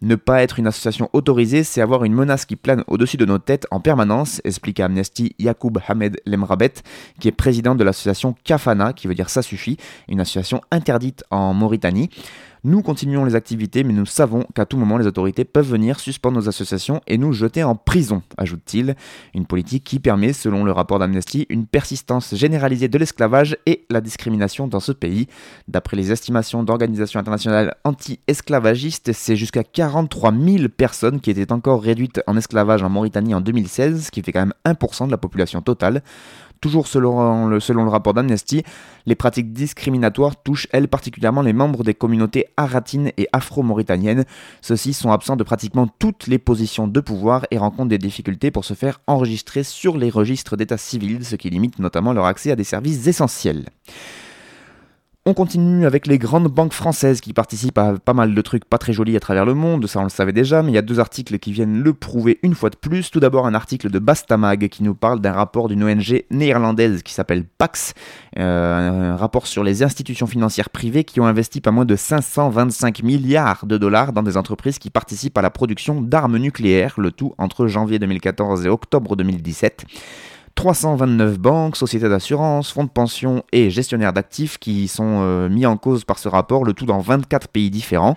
Ne 0.03 0.15
pas 0.15 0.43
être 0.43 0.59
une 0.59 0.67
association 0.67 1.11
autorisée, 1.13 1.65
c'est 1.65 1.81
avoir 1.81 2.05
une 2.05 2.15
menace 2.15 2.45
qui 2.45 2.57
plane 2.57 2.85
au-dessus 2.87 3.17
de 3.17 3.25
nos 3.25 3.39
têtes 3.39 3.67
en 3.71 3.81
permanence, 3.81 4.41
explique 4.45 4.81
Amnesty 4.81 5.35
Yacoub 5.39 5.79
Hamed 5.87 6.21
Lemrabet, 6.27 6.75
qui 7.19 7.29
est 7.29 7.33
président 7.33 7.75
de 7.75 7.85
l'association 7.85 8.35
Kafana, 8.45 8.93
qui 8.93 9.07
veut 9.07 9.15
dire 9.15 9.31
ça 9.31 9.43
suffit, 9.43 9.77
une 10.09 10.21
association 10.21 10.61
interdite 10.71 11.25
en 11.31 11.55
Mauritanie. 11.55 12.11
Nous 12.63 12.83
continuons 12.83 13.25
les 13.25 13.37
activités, 13.37 13.85
mais 13.85 13.95
nous 13.95 14.05
savons 14.05 14.45
qu'à 14.55 14.67
tout 14.67 14.77
moment, 14.77 14.99
les 14.99 15.07
autorités 15.07 15.47
peuvent 15.47 15.71
venir 15.71 15.99
suspendre 15.99 16.37
nos 16.37 16.47
associations 16.47 17.01
et 17.07 17.17
nous 17.17 17.33
jeter 17.33 17.65
en 17.65 17.75
prison, 17.75 18.23
ajoute-t-il. 18.37 18.97
Une 19.35 19.47
politique 19.47 19.83
qui 19.83 19.99
permet, 19.99 20.35
selon 20.35 20.63
le 20.63 20.71
rapport 20.71 20.99
d'Amnesty, 20.99 21.47
une 21.49 21.65
persistance 21.65 22.35
généralisée 22.35 22.89
de 22.89 22.99
l'esclavage 22.99 23.57
et 23.65 23.87
la 23.89 24.03
discrimination 24.03 24.69
dans 24.69 24.79
ce 24.79 24.93
pays. 24.93 25.27
D'après 25.69 25.97
les 25.97 26.13
estimations 26.13 26.63
d'organisations 26.63 27.19
internationales 27.19 27.77
anti-esclavagistes, 27.85 29.15
c'est 29.15 29.37
jusqu'à 29.37 29.65
43 29.65 30.31
000 30.33 30.69
personnes 30.69 31.21
qui 31.21 31.31
étaient 31.31 31.53
encore 31.53 31.83
réduites 31.83 32.21
en 32.27 32.37
esclavage 32.37 32.83
en 32.83 32.91
Mauritanie 32.91 33.35
en 33.35 33.41
2016, 33.41 34.05
ce 34.05 34.11
qui 34.11 34.21
fait 34.21 34.33
quand 34.33 34.41
même 34.41 34.55
1% 34.67 35.07
de 35.07 35.11
la 35.11 35.17
population 35.17 35.63
totale. 35.63 36.03
Toujours 36.61 36.87
selon 36.87 37.47
le, 37.47 37.89
rapport 37.89 38.13
d'Amnesty, 38.13 38.63
les 39.07 39.15
pratiques 39.15 39.53
discriminatoires 39.53 40.43
touchent, 40.43 40.69
elles, 40.73 40.89
particulièrement 40.89 41.41
les 41.41 41.55
membres 41.55 41.85
des 41.85 41.95
communautés 41.95 42.47
aratines 42.59 43.13
et 43.17 43.29
afro-mauritaniennes. 43.33 44.25
Ceux-ci 44.61 44.93
sont 44.93 45.11
absents 45.11 45.37
de 45.37 45.45
pratiquement 45.45 45.89
toutes 45.99 46.27
les 46.27 46.39
positions 46.39 46.87
de 46.87 47.01
pouvoir 47.01 47.47
et 47.51 47.57
rencontrent 47.57 47.89
des 47.89 47.99
difficultés 47.99 48.51
pour 48.51 48.67
se 48.67 48.75
faire 48.75 49.01
enregistrer 49.07 49.63
sur 49.63 49.97
les 49.97 50.11
registres 50.11 50.57
d'état 50.57 50.77
civil, 50.77 51.25
ce 51.25 51.37
qui 51.37 51.49
limite 51.49 51.79
notamment 51.79 52.13
leur 52.13 52.27
accès 52.27 52.51
à 52.51 52.57
des 52.57 52.65
services 52.65 53.07
essentiels. 53.07 53.65
On 55.27 55.35
continue 55.35 55.85
avec 55.85 56.07
les 56.07 56.17
grandes 56.17 56.49
banques 56.49 56.73
françaises 56.73 57.21
qui 57.21 57.35
participent 57.35 57.77
à 57.77 57.93
pas 58.03 58.15
mal 58.15 58.35
de 58.35 58.41
trucs 58.41 58.65
pas 58.65 58.79
très 58.79 58.95
jolis 58.95 59.19
à 59.19 59.21
travers 59.21 59.45
le 59.45 59.53
monde, 59.53 59.87
ça 59.87 60.01
on 60.01 60.05
le 60.05 60.09
savait 60.09 60.33
déjà, 60.33 60.63
mais 60.63 60.73
il 60.73 60.75
y 60.75 60.79
a 60.79 60.83
deux 60.83 60.99
articles 60.99 61.39
qui 61.39 61.53
viennent 61.53 61.83
le 61.83 61.93
prouver 61.93 62.39
une 62.43 62.55
fois 62.55 62.71
de 62.71 62.77
plus. 62.77 63.11
Tout 63.11 63.21
d'abord 63.21 63.47
un 63.47 63.53
article 63.53 63.91
de 63.91 63.99
Bastamag 63.99 64.69
qui 64.69 64.83
nous 64.83 64.95
parle 64.95 65.21
d'un 65.21 65.33
rapport 65.33 65.69
d'une 65.69 65.85
ONG 65.85 66.25
néerlandaise 66.31 67.03
qui 67.03 67.13
s'appelle 67.13 67.45
Pax, 67.45 67.93
euh, 68.39 69.13
un 69.13 69.17
rapport 69.17 69.47
sur 69.47 69.63
les 69.63 69.83
institutions 69.83 70.27
financières 70.27 70.71
privées 70.71 71.05
qui 71.05 71.21
ont 71.21 71.27
investi 71.27 71.61
pas 71.61 71.71
moins 71.71 71.85
de 71.85 71.97
525 71.97 73.03
milliards 73.03 73.67
de 73.67 73.77
dollars 73.77 74.15
dans 74.15 74.23
des 74.23 74.39
entreprises 74.39 74.79
qui 74.79 74.89
participent 74.89 75.37
à 75.37 75.43
la 75.43 75.51
production 75.51 76.01
d'armes 76.01 76.39
nucléaires, 76.39 76.95
le 76.97 77.11
tout 77.11 77.35
entre 77.37 77.67
janvier 77.67 77.99
2014 77.99 78.65
et 78.65 78.71
octobre 78.71 79.17
2017. 79.17 79.85
329 80.55 81.39
banques, 81.39 81.77
sociétés 81.77 82.09
d'assurance, 82.09 82.71
fonds 82.71 82.85
de 82.85 82.91
pension 82.91 83.45
et 83.53 83.71
gestionnaires 83.71 84.13
d'actifs 84.13 84.59
qui 84.59 84.89
sont 84.89 85.21
euh, 85.23 85.49
mis 85.49 85.67
en 85.67 85.77
cause 85.77 86.05
par 86.05 86.19
ce 86.19 86.29
rapport, 86.29 86.65
le 86.65 86.73
tout 86.73 86.87
dans 86.87 87.01
24 87.01 87.49
pays 87.49 87.71
différents. 87.71 88.17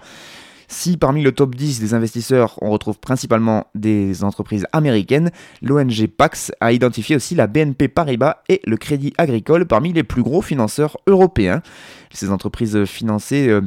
Si 0.67 0.97
parmi 0.97 1.21
le 1.21 1.31
top 1.31 1.55
10 1.55 1.79
des 1.79 1.93
investisseurs, 1.93 2.57
on 2.61 2.71
retrouve 2.71 2.97
principalement 2.97 3.67
des 3.75 4.23
entreprises 4.23 4.65
américaines, 4.71 5.29
l'ONG 5.61 6.07
Pax 6.07 6.51
a 6.61 6.71
identifié 6.71 7.15
aussi 7.15 7.35
la 7.35 7.47
BNP 7.47 7.89
Paribas 7.89 8.37
et 8.49 8.59
le 8.65 8.77
Crédit 8.77 9.13
Agricole 9.17 9.67
parmi 9.67 9.93
les 9.93 10.03
plus 10.03 10.23
gros 10.23 10.41
financeurs 10.41 10.97
européens. 11.05 11.61
Ces 12.11 12.31
entreprises 12.31 12.85
financées 12.85 13.59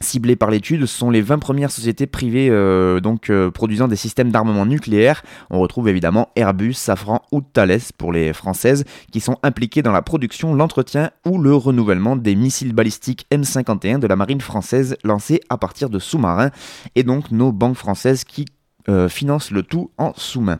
ciblées 0.00 0.36
par 0.36 0.50
l'étude 0.50 0.86
sont 0.86 1.10
les 1.10 1.20
20 1.20 1.38
premières 1.38 1.70
sociétés 1.70 2.06
privées 2.06 2.48
euh, 2.50 3.00
donc 3.00 3.30
euh, 3.30 3.50
produisant 3.50 3.88
des 3.88 3.96
systèmes 3.96 4.30
d'armement 4.30 4.66
nucléaire. 4.66 5.22
On 5.50 5.60
retrouve 5.60 5.88
évidemment 5.88 6.28
Airbus, 6.36 6.74
Safran 6.74 7.22
ou 7.32 7.40
Thales 7.40 7.80
pour 7.96 8.12
les 8.12 8.32
françaises 8.32 8.84
qui 9.12 9.20
sont 9.20 9.38
impliquées 9.42 9.82
dans 9.82 9.92
la 9.92 10.02
production, 10.02 10.54
l'entretien 10.54 11.10
ou 11.26 11.38
le 11.38 11.54
renouvellement 11.54 12.16
des 12.16 12.34
missiles 12.34 12.72
balistiques 12.72 13.26
M51 13.32 13.98
de 13.98 14.06
la 14.06 14.16
marine 14.16 14.40
française 14.40 14.96
lancés 15.04 15.40
à 15.48 15.58
partir 15.58 15.90
de 15.90 15.98
sous-marins 15.98 16.50
et 16.94 17.02
donc 17.02 17.30
nos 17.30 17.52
banques 17.52 17.76
françaises 17.76 18.24
qui 18.24 18.46
euh, 18.88 19.08
finance 19.08 19.50
le 19.50 19.62
tout 19.62 19.90
en 19.98 20.12
sous-main. 20.16 20.58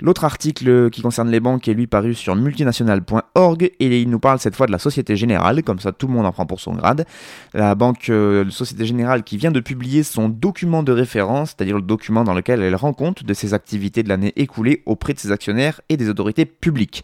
L'autre 0.00 0.24
article 0.24 0.90
qui 0.90 1.02
concerne 1.02 1.30
les 1.30 1.40
banques 1.40 1.68
est 1.68 1.74
lui 1.74 1.86
paru 1.86 2.14
sur 2.14 2.34
multinational.org 2.34 3.62
et 3.62 4.00
il 4.00 4.10
nous 4.10 4.18
parle 4.18 4.38
cette 4.38 4.56
fois 4.56 4.66
de 4.66 4.72
la 4.72 4.78
Société 4.78 5.16
Générale, 5.16 5.62
comme 5.62 5.78
ça 5.78 5.92
tout 5.92 6.06
le 6.06 6.12
monde 6.12 6.26
en 6.26 6.32
prend 6.32 6.46
pour 6.46 6.60
son 6.60 6.74
grade. 6.74 7.06
La 7.54 7.74
banque 7.74 8.08
euh, 8.08 8.48
Société 8.50 8.84
Générale 8.84 9.22
qui 9.22 9.36
vient 9.36 9.50
de 9.50 9.60
publier 9.60 10.02
son 10.02 10.28
document 10.28 10.82
de 10.82 10.92
référence, 10.92 11.50
c'est-à-dire 11.50 11.76
le 11.76 11.82
document 11.82 12.24
dans 12.24 12.34
lequel 12.34 12.62
elle 12.62 12.76
rend 12.76 12.92
compte 12.92 13.24
de 13.24 13.34
ses 13.34 13.54
activités 13.54 14.02
de 14.02 14.08
l'année 14.08 14.32
écoulée 14.36 14.82
auprès 14.86 15.12
de 15.12 15.18
ses 15.18 15.32
actionnaires 15.32 15.80
et 15.88 15.96
des 15.96 16.08
autorités 16.08 16.46
publiques 16.46 17.02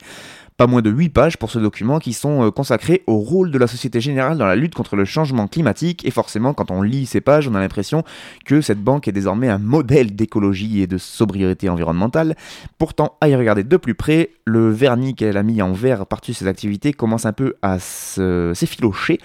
pas 0.57 0.67
moins 0.67 0.81
de 0.81 0.91
8 0.91 1.11
pages 1.11 1.37
pour 1.37 1.51
ce 1.51 1.59
document 1.59 1.99
qui 1.99 2.13
sont 2.13 2.45
euh, 2.47 2.51
consacrés 2.51 3.03
au 3.07 3.19
rôle 3.19 3.51
de 3.51 3.59
la 3.59 3.67
Société 3.67 4.01
Générale 4.01 4.39
dans 4.39 4.47
la 4.47 4.57
lutte 4.57 4.75
contre 4.75 4.97
le 4.97 5.05
changement 5.05 5.49
climatique. 5.49 6.05
Et 6.07 6.11
forcément, 6.11 6.55
quand 6.55 6.71
on 6.71 6.81
lit 6.81 7.05
ces 7.07 7.21
pages, 7.21 7.47
on 7.49 7.55
a 7.55 7.61
l'impression 7.61 8.05
que 8.45 8.61
cette 8.61 8.83
banque 8.83 9.07
est 9.07 9.13
désormais 9.13 9.49
un 9.49 9.59
modèle 9.59 10.17
d'écologie 10.17 10.81
et 10.81 10.87
de 10.87 10.97
sobriété 10.97 11.69
environnementale. 11.69 12.37
Pourtant, 12.79 13.17
à 13.21 13.29
y 13.29 13.37
regarder 13.37 13.65
de 13.65 13.77
plus 13.77 13.95
près, 13.95 14.31
le 14.45 14.71
vernis 14.71 15.15
qu'elle 15.15 15.37
a 15.37 15.43
mis 15.43 15.61
en 15.61 15.73
vert 15.73 16.07
par-dessus 16.07 16.35
ses 16.35 16.47
activités 16.47 16.93
commence 16.93 17.27
un 17.27 17.33
peu 17.33 17.55
à 17.61 17.79
s'effilocher. 17.79 19.19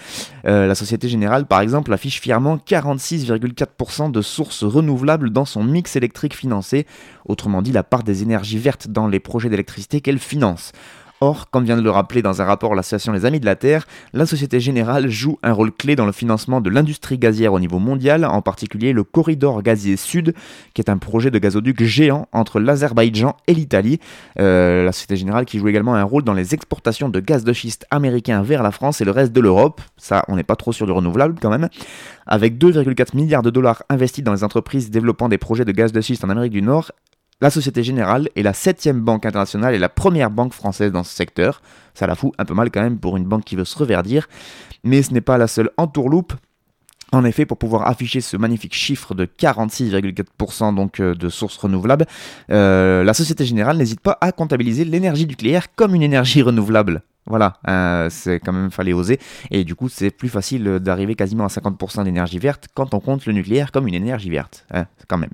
Euh, 0.45 0.67
la 0.67 0.75
Société 0.75 1.07
Générale, 1.07 1.45
par 1.45 1.61
exemple, 1.61 1.93
affiche 1.93 2.19
fièrement 2.19 2.57
46,4% 2.57 4.11
de 4.11 4.21
sources 4.21 4.63
renouvelables 4.63 5.29
dans 5.29 5.45
son 5.45 5.63
mix 5.63 5.95
électrique 5.95 6.35
financé, 6.35 6.85
autrement 7.25 7.61
dit 7.61 7.71
la 7.71 7.83
part 7.83 8.03
des 8.03 8.23
énergies 8.23 8.57
vertes 8.57 8.89
dans 8.89 9.07
les 9.07 9.19
projets 9.19 9.49
d'électricité 9.49 10.01
qu'elle 10.01 10.19
finance. 10.19 10.73
Or, 11.23 11.51
comme 11.51 11.65
vient 11.65 11.77
de 11.77 11.83
le 11.83 11.91
rappeler 11.91 12.23
dans 12.23 12.41
un 12.41 12.45
rapport 12.45 12.73
l'association 12.73 13.13
Les 13.13 13.25
Amis 13.25 13.39
de 13.39 13.45
la 13.45 13.55
Terre, 13.55 13.85
la 14.11 14.25
Société 14.25 14.59
Générale 14.59 15.07
joue 15.07 15.37
un 15.43 15.53
rôle 15.53 15.71
clé 15.71 15.95
dans 15.95 16.07
le 16.07 16.11
financement 16.11 16.61
de 16.61 16.69
l'industrie 16.71 17.19
gazière 17.19 17.53
au 17.53 17.59
niveau 17.59 17.77
mondial, 17.77 18.25
en 18.25 18.41
particulier 18.41 18.91
le 18.91 19.03
corridor 19.03 19.61
gazier 19.61 19.97
sud, 19.97 20.33
qui 20.73 20.81
est 20.81 20.89
un 20.89 20.97
projet 20.97 21.29
de 21.29 21.37
gazoduc 21.37 21.83
géant 21.83 22.27
entre 22.31 22.59
l'Azerbaïdjan 22.59 23.37
et 23.45 23.53
l'Italie. 23.53 23.99
Euh, 24.39 24.83
la 24.83 24.91
Société 24.91 25.15
Générale 25.15 25.45
qui 25.45 25.59
joue 25.59 25.67
également 25.67 25.93
un 25.93 26.03
rôle 26.03 26.23
dans 26.23 26.33
les 26.33 26.55
exportations 26.55 27.07
de 27.07 27.19
gaz 27.19 27.43
de 27.43 27.53
schiste 27.53 27.85
américain 27.91 28.41
vers 28.41 28.63
la 28.63 28.71
France 28.71 28.99
et 28.99 29.05
le 29.05 29.11
reste 29.11 29.31
de 29.31 29.41
l'Europe. 29.41 29.79
Ça, 29.97 30.25
on 30.27 30.35
n'est 30.35 30.43
pas 30.43 30.55
trop 30.55 30.73
sur 30.73 30.87
du 30.87 30.91
renouvelable 30.91 31.35
quand 31.39 31.51
même. 31.51 31.69
Avec 32.25 32.57
2,4 32.57 33.15
milliards 33.15 33.43
de 33.43 33.51
dollars 33.51 33.83
investis 33.89 34.23
dans 34.23 34.33
les 34.33 34.43
entreprises 34.43 34.89
développant 34.89 35.29
des 35.29 35.37
projets 35.37 35.65
de 35.65 35.71
gaz 35.71 35.91
de 35.91 36.01
schiste 36.01 36.23
en 36.23 36.29
Amérique 36.29 36.53
du 36.53 36.63
Nord, 36.63 36.91
la 37.41 37.49
Société 37.49 37.83
Générale 37.83 38.29
est 38.35 38.43
la 38.43 38.53
septième 38.53 39.01
banque 39.01 39.25
internationale 39.25 39.73
et 39.73 39.79
la 39.79 39.89
première 39.89 40.29
banque 40.29 40.53
française 40.53 40.91
dans 40.91 41.03
ce 41.03 41.13
secteur. 41.13 41.61
Ça 41.95 42.07
la 42.07 42.15
fout 42.15 42.31
un 42.37 42.45
peu 42.45 42.53
mal 42.53 42.69
quand 42.69 42.81
même 42.81 42.99
pour 42.99 43.17
une 43.17 43.25
banque 43.25 43.43
qui 43.43 43.55
veut 43.55 43.65
se 43.65 43.77
reverdir. 43.77 44.29
Mais 44.83 45.01
ce 45.01 45.11
n'est 45.13 45.21
pas 45.21 45.37
la 45.37 45.47
seule 45.47 45.71
entourloupe. 45.77 46.33
En 47.13 47.25
effet, 47.25 47.45
pour 47.45 47.57
pouvoir 47.57 47.87
afficher 47.87 48.21
ce 48.21 48.37
magnifique 48.37 48.73
chiffre 48.73 49.13
de 49.15 49.25
46,4% 49.25 50.73
donc 50.73 51.01
euh, 51.01 51.13
de 51.13 51.27
sources 51.27 51.57
renouvelables, 51.57 52.05
euh, 52.51 53.03
la 53.03 53.13
Société 53.13 53.43
Générale 53.43 53.77
n'hésite 53.77 53.99
pas 53.99 54.17
à 54.21 54.31
comptabiliser 54.31 54.85
l'énergie 54.85 55.27
nucléaire 55.27 55.75
comme 55.75 55.93
une 55.93 56.03
énergie 56.03 56.41
renouvelable. 56.41 57.01
Voilà, 57.25 57.57
euh, 57.67 58.07
c'est 58.09 58.39
quand 58.39 58.53
même 58.53 58.71
fallait 58.71 58.93
oser. 58.93 59.19
Et 59.51 59.65
du 59.65 59.75
coup, 59.75 59.89
c'est 59.89 60.09
plus 60.09 60.29
facile 60.29 60.63
d'arriver 60.79 61.15
quasiment 61.15 61.43
à 61.43 61.49
50% 61.49 62.05
d'énergie 62.05 62.39
verte 62.39 62.69
quand 62.73 62.93
on 62.93 62.99
compte 62.99 63.25
le 63.25 63.33
nucléaire 63.33 63.71
comme 63.71 63.87
une 63.87 63.93
énergie 63.93 64.29
verte. 64.29 64.65
Hein, 64.71 64.85
quand 65.07 65.17
même. 65.17 65.31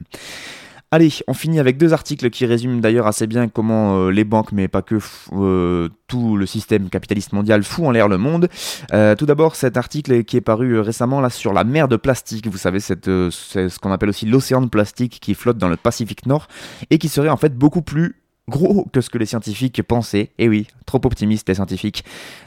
Allez, 0.90 1.12
on 1.28 1.34
finit 1.34 1.60
avec 1.60 1.78
deux 1.78 1.92
articles 1.92 2.30
qui 2.30 2.46
résument 2.46 2.80
d'ailleurs 2.80 3.08
assez 3.08 3.28
bien 3.28 3.50
comment 3.50 3.98
euh, 3.98 4.10
les 4.10 4.24
banques, 4.24 4.54
mais 4.54 4.70
pas 4.70 4.82
que 4.82 5.00
euh, 5.34 5.90
tout 6.08 6.38
le 6.38 6.46
système 6.46 6.90
capitaliste 6.90 7.34
mondial 7.34 7.62
fout 7.64 7.88
en 7.88 7.92
l'air 7.92 8.08
le 8.08 8.18
monde. 8.18 8.48
Euh, 8.94 9.14
tout 9.14 9.26
d'abord, 9.26 9.58
cet 9.58 9.76
article 9.76 10.24
qui 10.24 10.38
est 10.38 10.42
paru 10.42 10.80
récemment 10.80 11.20
là 11.20 11.30
sur 11.30 11.52
la 11.52 11.66
mer 11.66 11.90
de 11.90 11.98
plastique. 11.98 12.48
Vous 12.48 12.58
savez, 12.58 12.80
c'est 12.80 13.04
ce 13.04 13.80
qu'on 13.80 13.92
appelle 13.92 14.08
aussi 14.08 14.26
l'océan 14.26 14.62
de 14.62 14.70
plastique 14.70 15.20
qui 15.20 15.34
flotte 15.34 15.58
dans 15.58 15.68
le 15.68 15.76
Pacifique 15.76 16.26
Nord 16.26 16.48
et 16.90 17.00
qui 17.00 17.10
serait 17.10 17.28
en 17.28 17.38
fait 17.38 17.54
beaucoup 17.54 17.82
plus 17.82 18.16
gros 18.48 18.88
que 18.94 19.02
ce 19.02 19.10
que 19.10 19.18
les 19.18 19.26
scientifiques 19.26 19.84
pensaient. 19.84 20.32
Et 20.38 20.46
eh 20.46 20.48
oui, 20.48 20.68
trop 20.86 21.02
optimistes 21.04 21.50
les 21.50 21.56
scientifiques. 21.56 22.06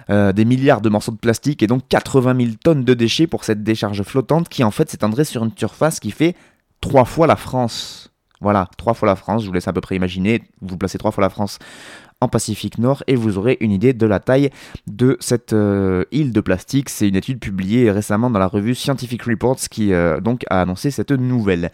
des 0.09 0.45
milliards 0.47 0.81
de 0.81 0.89
morceaux 0.89 1.13
de 1.13 1.19
plastique 1.19 1.63
et 1.63 1.67
donc 1.67 1.83
80 1.91 2.35
000 2.39 2.51
tonnes 2.65 2.85
de 2.85 2.95
déchets 2.95 3.27
pour 3.27 3.45
cette 3.45 3.63
décharge 3.63 4.03
flottante 4.03 4.49
qui 4.49 4.65
en 4.65 4.71
fait 4.71 4.89
s'étendrait 4.89 5.25
sur 5.25 5.45
une 5.45 5.53
surface 5.55 6.01
qui 6.01 6.11
fait 6.11 6.35
trois 6.81 7.05
fois 7.05 7.27
la 7.27 7.37
France. 7.37 8.10
Voilà, 8.41 8.69
trois 8.79 8.95
fois 8.95 9.07
la 9.07 9.17
France, 9.17 9.43
je 9.43 9.49
vous 9.49 9.53
laisse 9.53 9.69
à 9.69 9.73
peu 9.73 9.83
près 9.83 9.97
imaginer, 9.97 10.43
vous 10.63 10.79
placez 10.79 10.97
trois 10.97 11.11
fois 11.11 11.21
la 11.23 11.29
France 11.31 11.59
en 12.21 12.29
Pacifique 12.29 12.79
Nord 12.79 13.03
et 13.07 13.17
vous 13.17 13.39
aurez 13.39 13.57
une 13.61 13.73
idée 13.73 13.93
de 13.93 14.07
la 14.07 14.21
taille 14.21 14.51
de 14.87 15.17
cette 15.21 15.55
euh, 15.55 16.05
île 16.13 16.33
de 16.33 16.41
plastique. 16.41 16.91
C'est 16.91 17.09
une 17.09 17.17
étude 17.17 17.41
publiée 17.41 17.91
récemment 17.91 18.29
dans 18.29 18.39
la 18.39 18.47
revue 18.47 18.75
Scientific 18.75 19.23
Reports 19.23 19.57
qui 19.71 19.93
euh, 19.93 20.21
donc 20.21 20.45
a 20.51 20.61
annoncé 20.61 20.91
cette 20.91 21.13
nouvelle. 21.13 21.71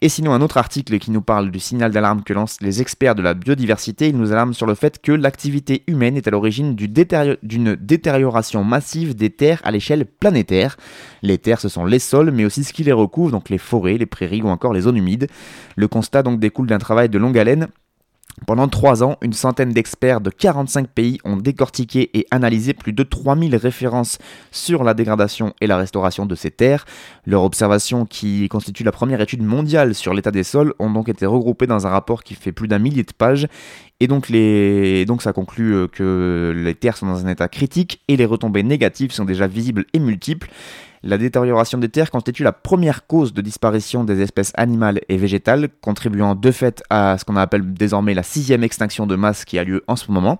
Et 0.00 0.08
sinon 0.08 0.32
un 0.32 0.40
autre 0.40 0.56
article 0.56 0.98
qui 0.98 1.10
nous 1.10 1.20
parle 1.20 1.50
du 1.50 1.60
signal 1.60 1.92
d'alarme 1.92 2.22
que 2.22 2.32
lancent 2.32 2.60
les 2.62 2.80
experts 2.80 3.14
de 3.14 3.22
la 3.22 3.34
biodiversité, 3.34 4.08
il 4.08 4.16
nous 4.16 4.32
alarme 4.32 4.54
sur 4.54 4.66
le 4.66 4.74
fait 4.74 5.00
que 5.02 5.12
l'activité 5.12 5.82
humaine 5.86 6.16
est 6.16 6.26
à 6.26 6.30
l'origine 6.30 6.74
d'une 6.74 7.76
détérioration 7.76 8.64
massive 8.64 9.14
des 9.14 9.30
terres 9.30 9.60
à 9.64 9.70
l'échelle 9.70 10.06
planétaire. 10.06 10.76
Les 11.22 11.36
terres 11.36 11.60
ce 11.60 11.68
sont 11.68 11.84
les 11.84 11.98
sols 11.98 12.30
mais 12.30 12.46
aussi 12.46 12.64
ce 12.64 12.72
qui 12.72 12.84
les 12.84 12.92
recouvre, 12.92 13.32
donc 13.32 13.50
les 13.50 13.58
forêts, 13.58 13.98
les 13.98 14.06
prairies 14.06 14.42
ou 14.42 14.48
encore 14.48 14.72
les 14.72 14.82
zones 14.82 14.96
humides. 14.96 15.26
Le 15.76 15.88
constat 15.88 16.22
donc 16.22 16.40
découle 16.40 16.68
d'un 16.68 16.78
travail 16.78 17.10
de 17.10 17.18
longue 17.18 17.38
haleine 17.38 17.68
pendant 18.46 18.68
trois 18.68 19.02
ans, 19.02 19.16
une 19.22 19.32
centaine 19.32 19.72
d'experts 19.72 20.20
de 20.20 20.30
45 20.30 20.88
pays 20.88 21.18
ont 21.24 21.36
décortiqué 21.36 22.10
et 22.18 22.26
analysé 22.30 22.74
plus 22.74 22.92
de 22.92 23.02
3000 23.02 23.54
références 23.56 24.18
sur 24.50 24.84
la 24.84 24.94
dégradation 24.94 25.54
et 25.60 25.66
la 25.66 25.76
restauration 25.76 26.26
de 26.26 26.34
ces 26.34 26.50
terres. 26.50 26.84
Leurs 27.26 27.42
observations, 27.42 28.06
qui 28.06 28.48
constituent 28.48 28.84
la 28.84 28.92
première 28.92 29.20
étude 29.20 29.42
mondiale 29.42 29.94
sur 29.94 30.14
l'état 30.14 30.30
des 30.30 30.44
sols, 30.44 30.74
ont 30.78 30.90
donc 30.90 31.08
été 31.08 31.26
regroupées 31.26 31.66
dans 31.66 31.86
un 31.86 31.90
rapport 31.90 32.24
qui 32.24 32.34
fait 32.34 32.52
plus 32.52 32.68
d'un 32.68 32.78
millier 32.78 33.02
de 33.02 33.12
pages. 33.12 33.46
Et 34.00 34.06
donc, 34.06 34.28
les... 34.30 35.04
donc 35.04 35.20
ça 35.20 35.32
conclut 35.32 35.74
euh, 35.74 35.86
que 35.86 36.54
les 36.56 36.74
terres 36.74 36.96
sont 36.96 37.06
dans 37.06 37.24
un 37.26 37.28
état 37.28 37.48
critique 37.48 38.00
et 38.08 38.16
les 38.16 38.24
retombées 38.24 38.62
négatives 38.62 39.12
sont 39.12 39.26
déjà 39.26 39.46
visibles 39.46 39.84
et 39.92 39.98
multiples. 39.98 40.48
La 41.02 41.16
détérioration 41.16 41.78
des 41.78 41.88
terres 41.88 42.10
constitue 42.10 42.42
la 42.42 42.52
première 42.52 43.06
cause 43.06 43.32
de 43.32 43.40
disparition 43.40 44.04
des 44.04 44.20
espèces 44.20 44.52
animales 44.56 45.00
et 45.08 45.16
végétales, 45.16 45.70
contribuant 45.80 46.34
de 46.34 46.50
fait 46.50 46.82
à 46.90 47.16
ce 47.16 47.24
qu'on 47.24 47.36
appelle 47.36 47.72
désormais 47.72 48.12
la 48.12 48.22
sixième 48.22 48.62
extinction 48.62 49.06
de 49.06 49.16
masse 49.16 49.46
qui 49.46 49.58
a 49.58 49.64
lieu 49.64 49.82
en 49.86 49.96
ce 49.96 50.12
moment. 50.12 50.38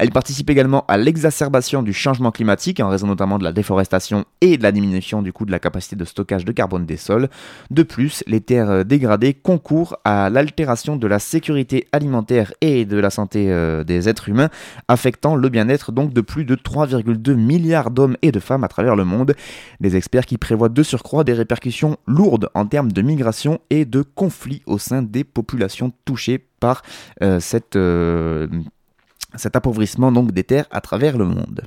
Elle 0.00 0.12
participe 0.12 0.48
également 0.48 0.86
à 0.88 0.96
l'exacerbation 0.96 1.82
du 1.82 1.92
changement 1.92 2.30
climatique 2.30 2.80
en 2.80 2.88
raison 2.88 3.06
notamment 3.06 3.36
de 3.36 3.44
la 3.44 3.52
déforestation 3.52 4.24
et 4.40 4.56
de 4.56 4.62
la 4.62 4.72
diminution 4.72 5.20
du 5.20 5.30
coût 5.30 5.44
de 5.44 5.50
la 5.50 5.58
capacité 5.58 5.94
de 5.94 6.06
stockage 6.06 6.46
de 6.46 6.52
carbone 6.52 6.86
des 6.86 6.96
sols. 6.96 7.28
De 7.70 7.82
plus, 7.82 8.24
les 8.26 8.40
terres 8.40 8.86
dégradées 8.86 9.34
concourent 9.34 9.98
à 10.04 10.30
l'altération 10.30 10.96
de 10.96 11.06
la 11.06 11.18
sécurité 11.18 11.86
alimentaire 11.92 12.54
et 12.62 12.86
de 12.86 12.96
la 12.96 13.10
santé 13.10 13.52
euh, 13.52 13.84
des 13.84 14.08
êtres 14.08 14.30
humains, 14.30 14.48
affectant 14.88 15.36
le 15.36 15.50
bien-être 15.50 15.92
donc 15.92 16.14
de 16.14 16.22
plus 16.22 16.46
de 16.46 16.54
3,2 16.54 17.34
milliards 17.34 17.90
d'hommes 17.90 18.16
et 18.22 18.32
de 18.32 18.40
femmes 18.40 18.64
à 18.64 18.68
travers 18.68 18.96
le 18.96 19.04
monde. 19.04 19.34
Des 19.80 19.96
experts 19.96 20.24
qui 20.24 20.38
prévoient 20.38 20.70
de 20.70 20.82
surcroît 20.82 21.24
des 21.24 21.34
répercussions 21.34 21.98
lourdes 22.06 22.48
en 22.54 22.64
termes 22.64 22.90
de 22.90 23.02
migration 23.02 23.60
et 23.68 23.84
de 23.84 24.00
conflits 24.00 24.62
au 24.64 24.78
sein 24.78 25.02
des 25.02 25.24
populations 25.24 25.92
touchées 26.06 26.42
par 26.58 26.80
euh, 27.22 27.38
cette 27.38 27.76
euh, 27.76 28.48
cet 29.36 29.56
appauvrissement 29.56 30.12
donc 30.12 30.32
des 30.32 30.44
terres 30.44 30.66
à 30.70 30.80
travers 30.80 31.16
le 31.16 31.24
monde. 31.24 31.62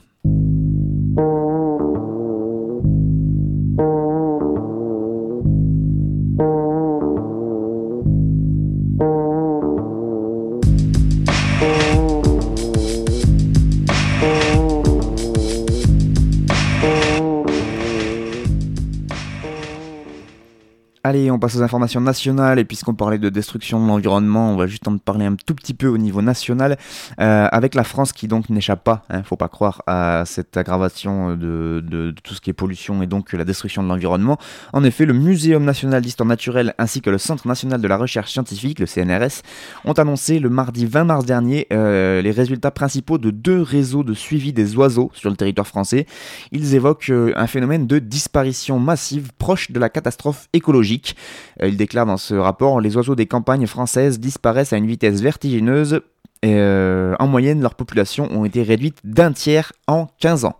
Allez, 21.06 21.30
on 21.32 21.38
passe 21.38 21.58
aux 21.58 21.62
informations 21.62 22.00
nationales 22.00 22.60
et 22.60 22.64
puisqu'on 22.64 22.94
parlait 22.94 23.18
de 23.18 23.28
destruction 23.28 23.84
de 23.84 23.86
l'environnement, 23.90 24.54
on 24.54 24.56
va 24.56 24.68
juste 24.68 24.88
en 24.88 24.98
parler 24.98 25.26
un 25.26 25.36
tout 25.36 25.54
petit 25.54 25.74
peu 25.74 25.88
au 25.88 25.98
niveau 25.98 26.22
national 26.22 26.78
euh, 27.20 27.48
avec 27.52 27.76
la 27.76 27.84
France 27.84 28.14
qui 28.14 28.30
donc 28.30 28.50
n'échappe 28.50 28.86
pas, 28.86 29.04
hein, 29.10 29.22
faut 29.24 29.36
pas 29.36 29.50
croire 29.50 29.82
à 29.86 30.24
cette 30.26 30.56
aggravation 30.56 31.36
de, 31.36 32.16
tout 32.24 32.34
ce 32.34 32.40
qui 32.40 32.52
est 32.52 32.54
pollution 32.54 33.04
et 33.04 33.08
donc 33.08 33.34
la 33.34 33.44
destruction 33.44 33.84
de 33.84 33.90
l'environnement. 33.90 34.38
En 34.72 34.86
effet, 34.86 35.06
le 35.06 35.12
Muséum 35.12 35.66
national 35.66 36.02
d'histoire 36.02 36.26
naturelle 36.26 36.74
ainsi 36.78 37.02
que 37.02 37.10
le 37.10 37.18
Centre 37.18 37.50
national 37.50 37.82
de 37.82 37.88
la 37.90 37.98
recherche 37.98 38.32
scientifique, 38.32 38.80
le 38.80 38.86
CNRS, 38.86 39.42
ont 39.84 39.92
annoncé 39.92 40.40
le 40.40 40.50
mardi 40.50 40.86
20 40.86 41.04
mars 41.04 41.26
dernier 41.26 41.68
euh, 41.74 42.22
les 42.22 42.32
résultats 42.32 42.72
principaux 42.72 43.18
de 43.18 43.30
deux 43.30 43.62
réseaux 43.62 44.06
de 44.06 44.14
suivi 44.14 44.54
des 44.54 44.78
oiseaux 44.78 45.12
sur 45.14 45.30
le 45.30 45.36
territoire 45.36 45.68
français. 45.68 46.06
Ils 46.54 46.76
évoquent 46.76 47.10
euh, 47.10 47.34
un 47.36 47.48
phénomène 47.48 47.88
de 47.88 48.00
disparition 48.00 48.80
massive 48.80 49.32
proche 49.38 49.70
de 49.70 49.82
la 49.82 49.90
catastrophe 49.90 50.48
écologique. 50.54 50.93
Euh, 51.62 51.68
il 51.68 51.78
déclare 51.78 52.06
dans 52.06 52.18
ce 52.18 52.36
rapport 52.36 52.82
Les 52.82 52.96
oiseaux 52.98 53.16
des 53.16 53.26
campagnes 53.26 53.68
françaises 53.68 54.20
disparaissent 54.20 54.74
à 54.74 54.78
une 54.78 54.88
vitesse 54.88 55.22
vertigineuse. 55.22 56.02
Et 56.42 56.56
euh, 56.56 57.16
en 57.20 57.28
moyenne, 57.28 57.62
leurs 57.62 57.76
populations 57.76 58.30
ont 58.32 58.44
été 58.44 58.64
réduites 58.64 59.00
d'un 59.04 59.32
tiers 59.32 59.72
en 59.88 60.08
15 60.20 60.46
ans. 60.46 60.58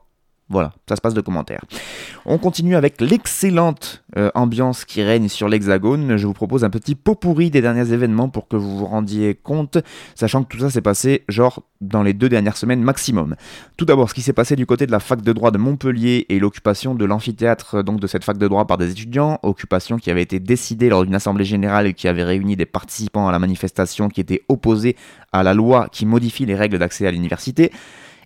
Voilà, 0.54 0.72
ça 0.88 0.96
se 0.96 1.02
passe 1.02 1.16
de 1.16 1.22
commentaires. 1.22 1.66
On 2.28 2.38
continue 2.38 2.76
avec 2.76 3.02
l'excellente 3.02 4.04
euh, 4.18 4.30
ambiance 4.36 4.86
qui 4.86 5.02
règne 5.02 5.28
sur 5.28 5.50
l'Hexagone. 5.50 6.16
Je 6.16 6.28
vous 6.28 6.34
propose 6.34 6.64
un 6.64 6.70
petit 6.70 6.94
pot 6.94 7.16
pourri 7.16 7.50
des 7.50 7.60
derniers 7.60 7.92
événements 7.92 8.30
pour 8.30 8.48
que 8.48 8.56
vous 8.56 8.78
vous 8.78 8.86
rendiez 8.86 9.34
compte, 9.34 9.80
sachant 10.14 10.44
que 10.44 10.56
tout 10.56 10.60
ça 10.60 10.70
s'est 10.70 10.82
passé 10.82 11.24
genre 11.28 11.64
dans 11.82 12.04
les 12.04 12.14
deux 12.14 12.30
dernières 12.30 12.56
semaines 12.56 12.84
maximum. 12.84 13.36
Tout 13.78 13.86
d'abord, 13.86 14.10
ce 14.10 14.14
qui 14.14 14.22
s'est 14.22 14.32
passé 14.32 14.56
du 14.56 14.68
côté 14.68 14.86
de 14.86 14.92
la 14.92 15.00
fac 15.00 15.24
de 15.24 15.34
droit 15.34 15.50
de 15.50 15.58
Montpellier 15.58 16.28
et 16.30 16.38
l'occupation 16.38 16.94
de 16.94 17.04
l'amphithéâtre 17.04 17.84
donc 17.84 18.00
de 18.00 18.06
cette 18.06 18.24
fac 18.24 18.38
de 18.38 18.48
droit 18.48 18.68
par 18.68 18.78
des 18.78 18.92
étudiants, 18.92 19.40
occupation 19.42 19.98
qui 19.98 20.12
avait 20.12 20.22
été 20.22 20.40
décidée 20.40 20.90
lors 20.90 21.04
d'une 21.04 21.16
assemblée 21.16 21.46
générale 21.46 21.88
et 21.88 21.96
qui 21.96 22.08
avait 22.08 22.24
réuni 22.24 22.56
des 22.56 22.68
participants 22.68 23.28
à 23.28 23.32
la 23.32 23.40
manifestation 23.40 24.08
qui 24.08 24.22
étaient 24.22 24.44
opposés 24.50 24.96
à 25.32 25.42
la 25.42 25.56
loi 25.56 25.88
qui 25.92 26.06
modifie 26.06 26.46
les 26.46 26.56
règles 26.56 26.78
d'accès 26.78 27.08
à 27.08 27.12
l'université. 27.12 27.72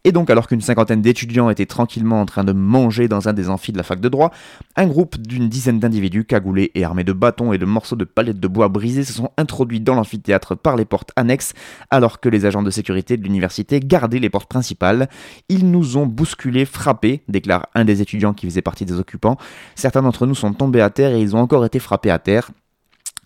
Et 0.03 0.11
donc, 0.11 0.29
alors 0.29 0.47
qu'une 0.47 0.61
cinquantaine 0.61 1.01
d'étudiants 1.01 1.49
étaient 1.49 1.65
tranquillement 1.65 2.21
en 2.21 2.25
train 2.25 2.43
de 2.43 2.53
manger 2.53 3.07
dans 3.07 3.27
un 3.27 3.33
des 3.33 3.49
amphis 3.49 3.71
de 3.71 3.77
la 3.77 3.83
fac 3.83 3.99
de 3.99 4.09
droit, 4.09 4.31
un 4.75 4.87
groupe 4.87 5.17
d'une 5.17 5.49
dizaine 5.49 5.79
d'individus 5.79 6.25
cagoulés 6.25 6.71
et 6.75 6.83
armés 6.83 7.03
de 7.03 7.13
bâtons 7.13 7.53
et 7.53 7.57
de 7.57 7.65
morceaux 7.65 7.95
de 7.95 8.05
palettes 8.05 8.39
de 8.39 8.47
bois 8.47 8.69
brisés 8.69 9.03
se 9.03 9.13
sont 9.13 9.31
introduits 9.37 9.81
dans 9.81 9.95
l'amphithéâtre 9.95 10.55
par 10.55 10.75
les 10.75 10.85
portes 10.85 11.11
annexes, 11.15 11.53
alors 11.89 12.19
que 12.19 12.29
les 12.29 12.45
agents 12.45 12.63
de 12.63 12.71
sécurité 12.71 13.17
de 13.17 13.23
l'université 13.23 13.79
gardaient 13.79 14.19
les 14.19 14.29
portes 14.29 14.49
principales. 14.49 15.09
Ils 15.49 15.69
nous 15.69 15.97
ont 15.97 16.05
bousculés, 16.05 16.65
frappés, 16.65 17.23
déclare 17.27 17.67
un 17.75 17.85
des 17.85 18.01
étudiants 18.01 18.33
qui 18.33 18.45
faisait 18.45 18.61
partie 18.61 18.85
des 18.85 18.99
occupants. 18.99 19.37
Certains 19.75 20.01
d'entre 20.01 20.25
nous 20.25 20.35
sont 20.35 20.53
tombés 20.53 20.81
à 20.81 20.89
terre 20.89 21.13
et 21.13 21.21
ils 21.21 21.35
ont 21.35 21.39
encore 21.39 21.65
été 21.65 21.79
frappés 21.79 22.11
à 22.11 22.19
terre. 22.19 22.51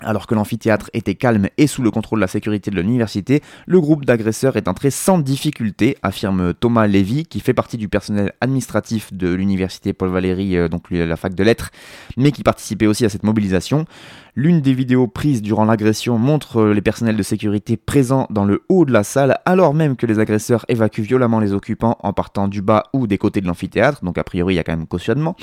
Alors 0.03 0.27
que 0.27 0.35
l'amphithéâtre 0.35 0.89
était 0.93 1.15
calme 1.15 1.47
et 1.57 1.67
sous 1.67 1.81
le 1.81 1.91
contrôle 1.91 2.19
de 2.19 2.21
la 2.21 2.27
sécurité 2.27 2.71
de 2.71 2.75
l'université, 2.75 3.41
le 3.67 3.79
groupe 3.79 4.05
d'agresseurs 4.05 4.57
est 4.57 4.67
entré 4.67 4.89
sans 4.89 5.19
difficulté, 5.19 5.97
affirme 6.01 6.53
Thomas 6.53 6.87
Lévy, 6.87 7.25
qui 7.25 7.39
fait 7.39 7.53
partie 7.53 7.77
du 7.77 7.87
personnel 7.87 8.33
administratif 8.41 9.13
de 9.13 9.31
l'université 9.31 9.93
Paul 9.93 10.09
Valéry, 10.09 10.57
euh, 10.57 10.67
donc 10.67 10.89
la 10.89 11.15
fac 11.15 11.35
de 11.35 11.43
lettres, 11.43 11.71
mais 12.17 12.31
qui 12.31 12.43
participait 12.43 12.87
aussi 12.87 13.05
à 13.05 13.09
cette 13.09 13.23
mobilisation. 13.23 13.85
L'une 14.35 14.61
des 14.61 14.73
vidéos 14.73 15.07
prises 15.07 15.41
durant 15.41 15.65
l'agression 15.65 16.17
montre 16.17 16.63
les 16.63 16.81
personnels 16.81 17.17
de 17.17 17.23
sécurité 17.23 17.75
présents 17.75 18.27
dans 18.29 18.45
le 18.45 18.63
haut 18.69 18.85
de 18.85 18.93
la 18.93 19.03
salle 19.03 19.37
alors 19.45 19.73
même 19.73 19.97
que 19.97 20.05
les 20.05 20.19
agresseurs 20.19 20.65
évacuent 20.69 21.01
violemment 21.01 21.39
les 21.39 21.51
occupants 21.51 21.97
en 22.01 22.13
partant 22.13 22.47
du 22.47 22.61
bas 22.61 22.83
ou 22.93 23.07
des 23.07 23.17
côtés 23.17 23.41
de 23.41 23.47
l'amphithéâtre, 23.47 24.03
donc 24.05 24.17
a 24.17 24.23
priori 24.23 24.53
il 24.53 24.57
y 24.57 24.59
a 24.59 24.63
quand 24.63 24.75
même 24.75 24.87
cautionnement. 24.87 25.35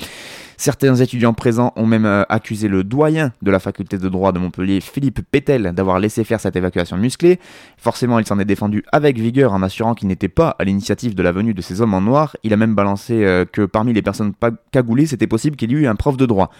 Certains 0.59 0.93
étudiants 0.95 1.33
présents 1.33 1.71
ont 1.77 1.85
même 1.85 2.05
euh, 2.05 2.23
accusé 2.27 2.67
le 2.67 2.83
doyen 2.83 3.31
de 3.41 3.49
la 3.49 3.59
faculté 3.59 3.97
de 3.97 4.09
droit 4.09 4.33
de 4.33 4.39
Montpellier, 4.39 4.81
Philippe 4.81 5.21
Pétel, 5.21 5.71
d'avoir 5.73 5.99
laissé 5.99 6.25
faire 6.25 6.41
cette 6.41 6.57
évacuation 6.57 6.97
musclée. 6.97 7.39
Forcément, 7.77 8.19
il 8.19 8.27
s'en 8.27 8.37
est 8.39 8.45
défendu 8.45 8.83
avec 8.91 9.17
vigueur 9.17 9.53
en 9.53 9.63
assurant 9.63 9.95
qu'il 9.95 10.09
n'était 10.09 10.27
pas 10.27 10.57
à 10.59 10.65
l'initiative 10.65 11.15
de 11.15 11.23
la 11.23 11.31
venue 11.31 11.53
de 11.53 11.61
ces 11.61 11.79
hommes 11.79 11.93
en 11.93 12.01
noir. 12.01 12.35
Il 12.43 12.51
a 12.51 12.57
même 12.57 12.75
balancé 12.75 13.23
euh, 13.23 13.45
que 13.49 13.61
parmi 13.61 13.93
les 13.93 14.01
personnes 14.01 14.33
cagoulées, 14.73 15.05
c'était 15.05 15.27
possible 15.27 15.55
qu'il 15.55 15.71
y 15.71 15.75
eût 15.75 15.87
un 15.87 15.95
prof 15.95 16.17
de 16.17 16.25
droit. 16.25 16.51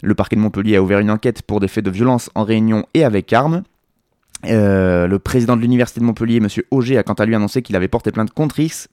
Le 0.00 0.14
parquet 0.14 0.36
de 0.36 0.40
Montpellier 0.40 0.76
a 0.76 0.82
ouvert 0.82 1.00
une 1.00 1.10
enquête 1.10 1.42
pour 1.42 1.60
des 1.60 1.68
faits 1.68 1.84
de 1.84 1.90
violence 1.90 2.30
en 2.34 2.44
réunion 2.44 2.86
et 2.94 3.04
avec 3.04 3.30
armes. 3.34 3.64
Euh, 4.46 5.06
le 5.06 5.18
président 5.18 5.56
de 5.56 5.60
l'université 5.60 6.00
de 6.00 6.06
Montpellier, 6.06 6.38
M. 6.38 6.48
Auger, 6.70 6.98
a 6.98 7.02
quant 7.02 7.12
à 7.12 7.26
lui 7.26 7.34
annoncé 7.34 7.62
qu'il 7.62 7.76
avait 7.76 7.86
porté 7.86 8.10
plainte 8.10 8.30
contre 8.32 8.58
X, 8.60 8.88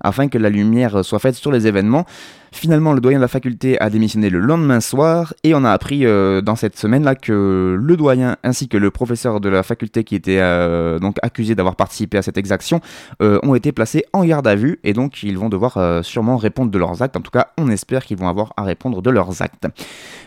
afin 0.00 0.28
que 0.28 0.38
la 0.38 0.50
lumière 0.50 1.04
soit 1.04 1.18
faite 1.18 1.34
sur 1.34 1.50
les 1.50 1.66
événements. 1.66 2.06
Finalement, 2.52 2.92
le 2.92 3.00
doyen 3.00 3.18
de 3.18 3.22
la 3.22 3.28
faculté 3.28 3.80
a 3.80 3.90
démissionné 3.90 4.28
le 4.28 4.40
lendemain 4.40 4.80
soir 4.80 5.34
et 5.44 5.54
on 5.54 5.64
a 5.64 5.70
appris 5.70 6.04
euh, 6.04 6.40
dans 6.40 6.56
cette 6.56 6.76
semaine-là 6.76 7.14
que 7.14 7.78
le 7.80 7.96
doyen 7.96 8.36
ainsi 8.42 8.68
que 8.68 8.76
le 8.76 8.90
professeur 8.90 9.40
de 9.40 9.48
la 9.48 9.62
faculté 9.62 10.02
qui 10.04 10.14
était 10.14 10.38
euh, 10.40 10.98
donc 10.98 11.16
accusé 11.22 11.54
d'avoir 11.54 11.76
participé 11.76 12.18
à 12.18 12.22
cette 12.22 12.38
exaction 12.38 12.80
euh, 13.22 13.38
ont 13.42 13.54
été 13.54 13.72
placés 13.72 14.04
en 14.12 14.24
garde 14.24 14.46
à 14.46 14.56
vue 14.56 14.80
et 14.82 14.92
donc 14.92 15.22
ils 15.22 15.38
vont 15.38 15.48
devoir 15.48 16.04
sûrement 16.04 16.36
répondre 16.36 16.70
de 16.70 16.78
leurs 16.78 17.02
actes. 17.02 17.16
En 17.16 17.20
tout 17.20 17.30
cas, 17.30 17.48
on 17.56 17.70
espère 17.70 18.04
qu'ils 18.04 18.16
vont 18.16 18.28
avoir 18.28 18.52
à 18.56 18.62
répondre 18.62 19.02
de 19.02 19.10
leurs 19.10 19.42
actes. 19.42 19.66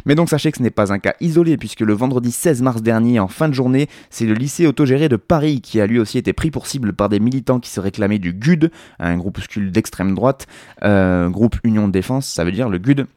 Mais 0.06 0.16
donc 0.16 0.30
sachez 0.30 0.52
que 0.52 0.58
ce 0.58 0.64
n'est 0.64 0.70
pas 0.70 0.94
un 0.94 1.00
cas 1.00 1.14
isolé 1.20 1.58
puisque 1.58 1.82
le 1.82 1.94
vendredi 1.94 2.32
16 2.32 2.62
mars 2.62 2.82
dernier, 2.82 3.20
en 3.20 3.28
fin 3.28 3.50
de 3.50 3.54
journée, 3.54 3.88
c'est 4.10 4.26
le 4.26 4.34
lycée 4.34 4.66
autogéré 4.66 5.10
de 5.10 5.16
Paris 5.16 5.62
qui 5.62 5.82
a 5.82 5.88
lui 5.88 6.00
aussi 6.00 6.18
été 6.18 6.34
pris 6.34 6.52
pour 6.52 6.68
cible 6.68 6.94
par 6.94 7.10
des 7.10 7.20
militants 7.20 7.60
qui 7.60 7.70
se 7.70 7.80
réclamaient 7.80 8.20
du 8.20 8.34
GUD, 8.34 8.72
un 9.00 9.18
groupuscule 9.18 9.72
d'extrême 9.72 10.16
droite, 10.16 10.48
groupe 10.82 11.58
Union 11.64 11.88
de 11.88 11.94
Ça 12.22 12.44
veut 12.44 12.52
dire 12.52 12.70
le 12.70 12.78
GUD 12.78 13.08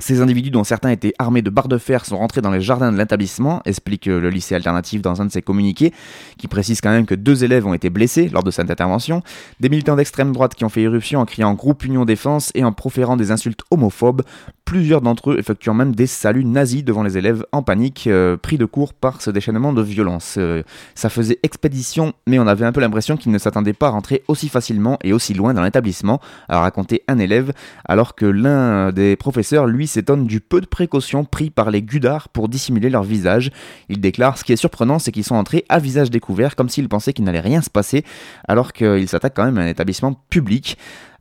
ces 0.00 0.20
individus, 0.20 0.50
dont 0.50 0.64
certains 0.64 0.90
étaient 0.90 1.14
armés 1.18 1.42
de 1.42 1.50
barres 1.50 1.68
de 1.68 1.78
fer, 1.78 2.04
sont 2.04 2.18
rentrés 2.18 2.40
dans 2.40 2.50
les 2.50 2.60
jardins 2.60 2.90
de 2.90 2.98
l'établissement, 2.98 3.62
explique 3.64 4.08
euh, 4.08 4.20
le 4.20 4.30
lycée 4.30 4.54
alternatif 4.54 5.02
dans 5.02 5.20
un 5.22 5.26
de 5.26 5.30
ses 5.30 5.42
communiqués, 5.42 5.92
qui 6.38 6.48
précise 6.48 6.80
quand 6.80 6.90
même 6.90 7.06
que 7.06 7.14
deux 7.14 7.44
élèves 7.44 7.66
ont 7.66 7.74
été 7.74 7.90
blessés 7.90 8.28
lors 8.28 8.42
de 8.42 8.50
cette 8.50 8.70
intervention, 8.70 9.22
des 9.60 9.68
militants 9.68 9.96
d'extrême 9.96 10.32
droite 10.32 10.54
qui 10.54 10.64
ont 10.64 10.68
fait 10.68 10.82
éruption 10.82 11.20
en 11.20 11.26
criant 11.26 11.54
groupe 11.54 11.84
Union 11.84 12.04
Défense 12.04 12.50
et 12.54 12.64
en 12.64 12.72
proférant 12.72 13.16
des 13.16 13.30
insultes 13.30 13.62
homophobes, 13.70 14.22
plusieurs 14.64 15.00
d'entre 15.00 15.32
eux 15.32 15.38
effectuant 15.38 15.74
même 15.74 15.94
des 15.94 16.06
saluts 16.06 16.44
nazis 16.44 16.84
devant 16.84 17.02
les 17.02 17.18
élèves 17.18 17.44
en 17.52 17.62
panique, 17.62 18.06
euh, 18.06 18.36
pris 18.36 18.56
de 18.56 18.64
court 18.64 18.94
par 18.94 19.20
ce 19.20 19.30
déchaînement 19.30 19.72
de 19.72 19.82
violence. 19.82 20.36
Euh, 20.38 20.62
ça 20.94 21.08
faisait 21.08 21.40
expédition, 21.42 22.12
mais 22.26 22.38
on 22.38 22.46
avait 22.46 22.64
un 22.64 22.72
peu 22.72 22.80
l'impression 22.80 23.16
qu'ils 23.16 23.32
ne 23.32 23.38
s'attendaient 23.38 23.72
pas 23.72 23.88
à 23.88 23.90
rentrer 23.90 24.22
aussi 24.28 24.48
facilement 24.48 24.98
et 25.02 25.12
aussi 25.12 25.34
loin 25.34 25.54
dans 25.54 25.62
l'établissement, 25.62 26.20
a 26.48 26.60
raconté 26.60 27.02
un 27.08 27.18
élève, 27.18 27.52
alors 27.84 28.14
que 28.14 28.26
l'un 28.26 28.92
des 28.92 29.16
professeurs, 29.16 29.66
lui, 29.66 29.88
s'étonne 29.90 30.26
du 30.26 30.40
peu 30.40 30.60
de 30.60 30.66
précautions 30.66 31.24
pris 31.24 31.50
par 31.50 31.70
les 31.70 31.82
gudards 31.82 32.28
pour 32.28 32.48
dissimuler 32.48 32.90
leur 32.90 33.02
visage. 33.02 33.50
Il 33.88 34.00
déclare 34.00 34.38
Ce 34.38 34.44
qui 34.44 34.52
est 34.52 34.56
surprenant, 34.56 34.98
c'est 34.98 35.12
qu'ils 35.12 35.24
sont 35.24 35.34
entrés 35.34 35.64
à 35.68 35.78
visage 35.78 36.10
découvert, 36.10 36.56
comme 36.56 36.68
s'ils 36.68 36.88
pensaient 36.88 37.12
qu'il 37.12 37.24
n'allait 37.24 37.40
rien 37.40 37.60
se 37.60 37.70
passer, 37.70 38.04
alors 38.48 38.72
qu'ils 38.72 39.08
s'attaquent 39.08 39.36
quand 39.36 39.44
même 39.44 39.58
à 39.58 39.62
un 39.62 39.68
établissement 39.68 40.14
public. 40.30 40.78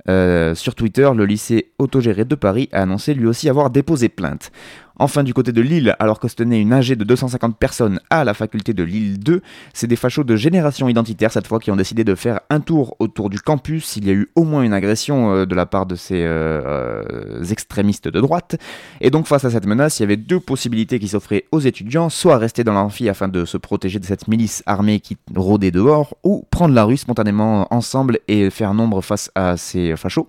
Euh, 0.08 0.56
sur 0.56 0.76
Twitter, 0.76 1.10
le 1.14 1.26
lycée 1.26 1.72
autogéré 1.78 2.26
de 2.26 2.36
Paris 2.36 2.70
a 2.72 2.82
annoncé 2.82 3.14
lui 3.14 3.28
aussi 3.28 3.50
avoir 3.50 3.70
déposé 3.70 4.10
plainte. 4.10 4.52
Enfin, 5.02 5.24
du 5.24 5.34
côté 5.34 5.54
de 5.54 5.62
Lille, 5.62 5.96
alors 6.00 6.20
que 6.20 6.28
se 6.28 6.36
tenait 6.36 6.60
une 6.60 6.74
AG 6.74 6.94
de 6.94 7.06
250 7.06 7.58
personnes 7.58 8.02
à 8.10 8.26
la 8.26 8.34
faculté 8.34 8.74
de 8.74 8.84
Lille 8.84 9.18
2, 9.18 9.42
c'est 9.74 9.88
des 9.88 9.96
fachos 9.96 10.26
de 10.26 10.36
génération 10.36 10.90
identitaire 10.90 11.32
cette 11.32 11.48
fois 11.48 11.60
qui 11.60 11.72
ont 11.72 11.78
décidé 11.78 12.04
de 12.04 12.16
faire 12.16 12.42
un 12.50 12.60
tour 12.60 12.98
autour 13.00 13.30
du 13.30 13.40
campus. 13.40 13.96
Il 13.96 14.06
y 14.06 14.10
a 14.10 14.14
eu 14.14 14.30
au 14.36 14.44
moins 14.44 14.62
une 14.62 14.74
agression 14.74 15.34
euh, 15.34 15.46
de 15.46 15.56
la 15.56 15.66
part 15.66 15.86
de 15.86 15.96
ces 15.96 16.22
euh, 16.22 16.62
euh, 16.66 17.44
extrémistes 17.46 18.10
de 18.10 18.20
droite. 18.20 18.58
Et 19.00 19.10
donc, 19.10 19.26
face 19.26 19.46
à 19.46 19.52
cette 19.52 19.66
menace, 19.66 20.00
il 20.00 20.04
y 20.04 20.06
avait 20.06 20.18
deux 20.18 20.42
possibilités 20.42 21.00
qui 21.00 21.08
s'offraient 21.08 21.46
aux 21.54 21.62
étudiants 21.62 22.10
soit 22.10 22.38
rester 22.38 22.66
dans 22.66 22.74
l'amphi 22.74 23.08
afin 23.08 23.30
de 23.30 23.46
se 23.46 23.56
protéger 23.56 24.00
de 24.00 24.06
cette 24.06 24.28
milice 24.28 24.64
armée 24.66 25.00
qui 25.00 25.16
rôdait 25.34 25.72
dehors, 25.72 26.18
ou 26.24 26.46
prendre 26.52 26.74
la 26.74 26.84
rue 26.84 26.98
spontanément 26.98 27.74
ensemble 27.74 28.20
et 28.28 28.50
faire 28.50 28.74
nombre 28.74 29.02
face 29.02 29.32
à 29.36 29.56
ces 29.56 29.96
fachos. 29.96 30.28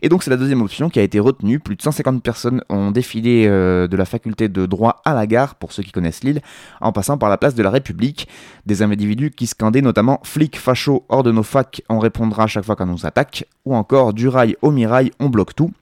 Et 0.00 0.08
donc, 0.08 0.22
c'est 0.22 0.30
la 0.30 0.36
deuxième 0.36 0.62
option 0.62 0.90
qui 0.90 1.00
a 1.00 1.02
été 1.02 1.18
retenue. 1.18 1.58
Plus 1.58 1.74
de 1.74 1.82
150 1.82 2.22
personnes 2.22 2.62
ont 2.68 2.92
défilé 2.92 3.46
de 3.48 3.96
la 3.96 4.04
faculté 4.12 4.48
de 4.48 4.66
droit 4.66 5.02
à 5.04 5.14
la 5.14 5.26
gare, 5.26 5.56
pour 5.56 5.72
ceux 5.72 5.82
qui 5.82 5.90
connaissent 5.90 6.22
l'île, 6.22 6.40
en 6.80 6.92
passant 6.92 7.18
par 7.18 7.28
la 7.28 7.38
place 7.38 7.54
de 7.54 7.62
la 7.62 7.70
République. 7.70 8.28
Des 8.66 8.82
individus 8.82 9.30
qui 9.30 9.46
scandaient 9.46 9.82
notamment 9.82 10.20
flics 10.22 10.58
fachos 10.58 11.04
hors 11.08 11.24
de 11.24 11.32
nos 11.32 11.42
facs, 11.42 11.82
on 11.88 11.98
répondra 11.98 12.44
à 12.44 12.46
chaque 12.46 12.64
fois 12.64 12.76
qu'on 12.76 12.86
nous 12.86 13.06
attaque, 13.06 13.46
ou 13.64 13.74
encore 13.74 14.12
du 14.12 14.28
rail 14.28 14.56
au 14.62 14.70
mirail, 14.70 15.10
on 15.18 15.28
bloque 15.28 15.54
tout. 15.54 15.72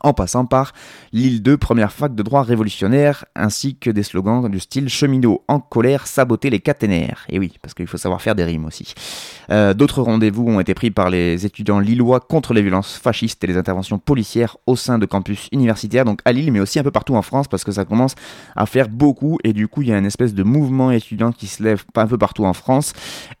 En 0.00 0.12
passant 0.14 0.46
par 0.46 0.72
l'île 1.12 1.42
2, 1.42 1.56
première 1.56 1.92
fac 1.92 2.14
de 2.14 2.22
droit 2.22 2.42
révolutionnaire, 2.42 3.24
ainsi 3.34 3.76
que 3.76 3.90
des 3.90 4.02
slogans 4.02 4.48
du 4.48 4.60
style 4.60 4.88
cheminot 4.88 5.42
en 5.48 5.60
colère, 5.60 6.06
saboter 6.06 6.50
les 6.50 6.60
caténaires. 6.60 7.24
Et 7.28 7.38
oui, 7.38 7.52
parce 7.60 7.74
qu'il 7.74 7.86
faut 7.86 7.98
savoir 7.98 8.22
faire 8.22 8.34
des 8.34 8.44
rimes 8.44 8.64
aussi. 8.64 8.94
Euh, 9.50 9.74
d'autres 9.74 10.02
rendez-vous 10.02 10.46
ont 10.46 10.60
été 10.60 10.74
pris 10.74 10.90
par 10.90 11.10
les 11.10 11.44
étudiants 11.44 11.78
lillois 11.78 12.20
contre 12.20 12.54
les 12.54 12.62
violences 12.62 12.96
fascistes 12.96 13.42
et 13.44 13.46
les 13.46 13.56
interventions 13.56 13.98
policières 13.98 14.56
au 14.66 14.76
sein 14.76 14.98
de 14.98 15.06
campus 15.06 15.48
universitaires, 15.52 16.04
donc 16.04 16.20
à 16.24 16.32
Lille, 16.32 16.50
mais 16.52 16.60
aussi 16.60 16.78
un 16.78 16.82
peu 16.82 16.90
partout 16.90 17.14
en 17.14 17.22
France, 17.22 17.48
parce 17.48 17.64
que 17.64 17.72
ça 17.72 17.84
commence 17.84 18.14
à 18.56 18.66
faire 18.66 18.88
beaucoup, 18.88 19.38
et 19.44 19.52
du 19.52 19.68
coup, 19.68 19.82
il 19.82 19.88
y 19.88 19.92
a 19.92 19.98
une 19.98 20.06
espèce 20.06 20.34
de 20.34 20.42
mouvement 20.42 20.90
étudiant 20.90 21.32
qui 21.32 21.46
se 21.46 21.62
lève 21.62 21.84
un 21.94 22.06
peu 22.06 22.18
partout 22.18 22.44
en 22.44 22.54
France, 22.54 22.92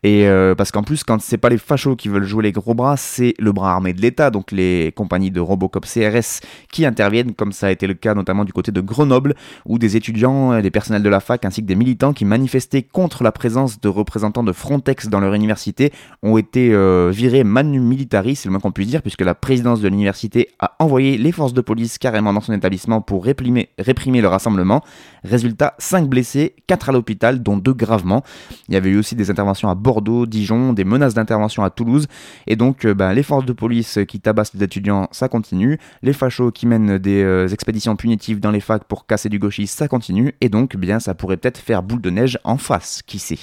et 0.02 0.26
euh, 0.26 0.54
parce 0.54 0.70
qu'en 0.70 0.82
plus, 0.82 1.04
quand 1.04 1.20
c'est 1.20 1.38
pas 1.38 1.48
les 1.48 1.58
fachos 1.58 1.96
qui 1.96 2.08
veulent 2.08 2.24
jouer 2.24 2.42
les 2.42 2.52
gros 2.52 2.74
bras, 2.74 2.96
c'est 2.96 3.34
le 3.38 3.52
bras 3.52 3.72
armé 3.72 3.92
de 3.92 4.00
l'État, 4.00 4.30
donc 4.30 4.52
les 4.52 4.92
compagnies 4.94 5.30
de 5.30 5.40
Robocop 5.40 5.86
CRS 5.86 6.41
qui 6.70 6.86
interviennent, 6.86 7.34
comme 7.34 7.52
ça 7.52 7.68
a 7.68 7.70
été 7.70 7.86
le 7.86 7.94
cas 7.94 8.14
notamment 8.14 8.44
du 8.44 8.52
côté 8.52 8.72
de 8.72 8.80
Grenoble, 8.80 9.34
où 9.66 9.78
des 9.78 9.96
étudiants, 9.96 10.60
des 10.60 10.70
personnels 10.70 11.02
de 11.02 11.08
la 11.08 11.20
fac 11.20 11.44
ainsi 11.44 11.62
que 11.62 11.66
des 11.66 11.76
militants 11.76 12.12
qui 12.12 12.24
manifestaient 12.24 12.82
contre 12.82 13.22
la 13.22 13.32
présence 13.32 13.80
de 13.80 13.88
représentants 13.88 14.42
de 14.42 14.52
Frontex 14.52 15.08
dans 15.08 15.20
leur 15.20 15.34
université 15.34 15.92
ont 16.22 16.36
été 16.36 16.72
euh, 16.72 17.10
virés 17.12 17.44
manu 17.44 17.80
militari, 17.80 18.36
c'est 18.36 18.48
le 18.48 18.52
moins 18.52 18.60
qu'on 18.60 18.72
puisse 18.72 18.88
dire, 18.88 19.02
puisque 19.02 19.22
la 19.22 19.34
présidence 19.34 19.80
de 19.80 19.88
l'université 19.88 20.48
a 20.58 20.74
envoyé 20.78 21.18
les 21.18 21.32
forces 21.32 21.52
de 21.52 21.60
police 21.60 21.98
carrément 21.98 22.32
dans 22.32 22.40
son 22.40 22.52
établissement 22.52 23.00
pour 23.00 23.24
réprimer, 23.24 23.68
le 23.78 24.26
rassemblement. 24.26 24.82
Résultat, 25.24 25.74
5 25.78 26.08
blessés, 26.08 26.54
4 26.66 26.90
à 26.90 26.92
l'hôpital, 26.92 27.42
dont 27.42 27.56
2 27.56 27.72
gravement. 27.72 28.22
Il 28.68 28.74
y 28.74 28.76
avait 28.76 28.90
eu 28.90 28.98
aussi 28.98 29.14
des 29.14 29.30
interventions 29.30 29.68
à 29.68 29.74
Bordeaux, 29.74 30.26
Dijon, 30.26 30.72
des 30.72 30.84
menaces 30.84 31.14
d'intervention 31.14 31.62
à 31.62 31.70
Toulouse, 31.70 32.06
et 32.46 32.56
donc 32.56 32.84
euh, 32.84 32.94
ben, 32.94 33.12
les 33.12 33.22
forces 33.22 33.44
de 33.44 33.52
police 33.52 33.98
qui 34.08 34.20
tabassent 34.20 34.54
les 34.54 34.62
étudiants, 34.62 35.08
ça 35.12 35.28
continue, 35.28 35.78
les 36.02 36.12
qui 36.54 36.66
mènent 36.66 36.98
des 36.98 37.22
euh, 37.22 37.48
expéditions 37.48 37.96
punitives 37.96 38.40
dans 38.40 38.50
les 38.50 38.60
facs 38.60 38.84
pour 38.84 39.06
casser 39.06 39.28
du 39.28 39.38
gauchisme, 39.38 39.76
ça 39.76 39.88
continue, 39.88 40.34
et 40.40 40.48
donc 40.48 40.76
bien 40.76 41.00
ça 41.00 41.14
pourrait 41.14 41.36
peut-être 41.36 41.58
faire 41.58 41.82
boule 41.82 42.00
de 42.00 42.10
neige 42.10 42.38
en 42.44 42.56
face, 42.56 43.02
qui 43.06 43.18
sait. 43.18 43.38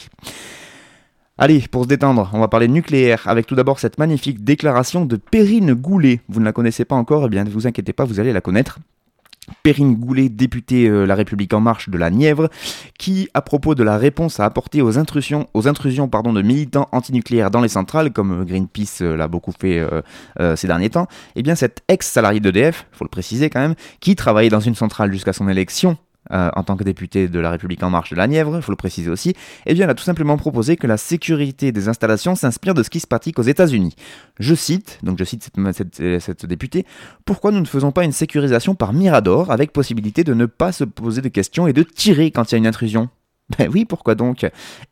Allez, 1.37 1.63
pour 1.71 1.83
se 1.83 1.87
détendre, 1.87 2.29
on 2.33 2.39
va 2.39 2.49
parler 2.49 2.67
nucléaire, 2.67 3.23
avec 3.27 3.47
tout 3.47 3.55
d'abord 3.55 3.79
cette 3.79 3.97
magnifique 3.97 4.43
déclaration 4.43 5.05
de 5.05 5.15
Perrine 5.15 5.73
Goulet. 5.73 6.19
Vous 6.27 6.39
ne 6.39 6.45
la 6.45 6.51
connaissez 6.51 6.83
pas 6.83 6.95
encore, 6.95 7.25
eh 7.25 7.29
bien 7.29 7.45
ne 7.45 7.49
vous 7.49 7.65
inquiétez 7.65 7.93
pas, 7.93 8.03
vous 8.03 8.19
allez 8.19 8.33
la 8.33 8.41
connaître. 8.41 8.79
Perrine 9.63 9.95
Goulet, 9.95 10.29
députée 10.29 10.87
euh, 10.87 11.05
La 11.05 11.15
République 11.15 11.53
En 11.53 11.59
Marche 11.59 11.89
de 11.89 11.97
la 11.97 12.09
Nièvre, 12.09 12.49
qui, 12.97 13.29
à 13.33 13.41
propos 13.41 13.75
de 13.75 13.83
la 13.83 13.97
réponse 13.97 14.39
à 14.39 14.45
apporter 14.45 14.81
aux 14.81 14.97
intrusions, 14.97 15.47
aux 15.53 15.67
intrusions 15.67 16.07
pardon, 16.07 16.33
de 16.33 16.41
militants 16.41 16.87
antinucléaires 16.91 17.51
dans 17.51 17.61
les 17.61 17.69
centrales, 17.69 18.11
comme 18.11 18.45
Greenpeace 18.45 19.01
euh, 19.01 19.15
l'a 19.15 19.27
beaucoup 19.27 19.51
fait 19.51 19.79
euh, 20.39 20.55
ces 20.55 20.67
derniers 20.67 20.89
temps, 20.89 21.07
eh 21.35 21.43
bien 21.43 21.55
cet 21.55 21.81
ex-salarié 21.87 22.39
d'EDF, 22.39 22.87
faut 22.91 23.05
le 23.05 23.09
préciser 23.09 23.49
quand 23.49 23.59
même, 23.59 23.75
qui 23.99 24.15
travaillait 24.15 24.49
dans 24.49 24.59
une 24.59 24.75
centrale 24.75 25.11
jusqu'à 25.11 25.33
son 25.33 25.47
élection 25.49 25.97
euh, 26.31 26.49
en 26.55 26.63
tant 26.63 26.75
que 26.75 26.83
député 26.83 27.27
de 27.27 27.39
La 27.39 27.49
République 27.51 27.83
En 27.83 27.89
Marche 27.89 28.11
de 28.11 28.15
la 28.15 28.27
Nièvre, 28.27 28.57
il 28.57 28.61
faut 28.61 28.71
le 28.71 28.77
préciser 28.77 29.09
aussi, 29.09 29.33
eh 29.65 29.73
bien, 29.73 29.85
elle 29.85 29.89
a 29.89 29.95
tout 29.95 30.03
simplement 30.03 30.37
proposé 30.37 30.77
que 30.77 30.87
la 30.87 30.97
sécurité 30.97 31.71
des 31.71 31.87
installations 31.87 32.35
s'inspire 32.35 32.73
de 32.73 32.83
ce 32.83 32.89
qui 32.89 32.99
se 32.99 33.07
pratique 33.07 33.39
aux 33.39 33.43
États-Unis. 33.43 33.95
Je 34.39 34.55
cite, 34.55 34.99
donc 35.03 35.17
je 35.19 35.23
cite 35.23 35.49
cette, 35.73 36.19
cette 36.19 36.45
députée, 36.45 36.85
pourquoi 37.25 37.51
nous 37.51 37.59
ne 37.59 37.65
faisons 37.65 37.91
pas 37.91 38.03
une 38.03 38.11
sécurisation 38.11 38.75
par 38.75 38.93
Mirador 38.93 39.51
avec 39.51 39.71
possibilité 39.71 40.23
de 40.23 40.33
ne 40.33 40.45
pas 40.45 40.71
se 40.71 40.83
poser 40.83 41.21
de 41.21 41.29
questions 41.29 41.67
et 41.67 41.73
de 41.73 41.83
tirer 41.83 42.31
quand 42.31 42.51
il 42.51 42.53
y 42.53 42.55
a 42.55 42.57
une 42.59 42.67
intrusion? 42.67 43.09
Ben 43.57 43.69
oui, 43.73 43.85
pourquoi 43.85 44.15
donc? 44.15 44.45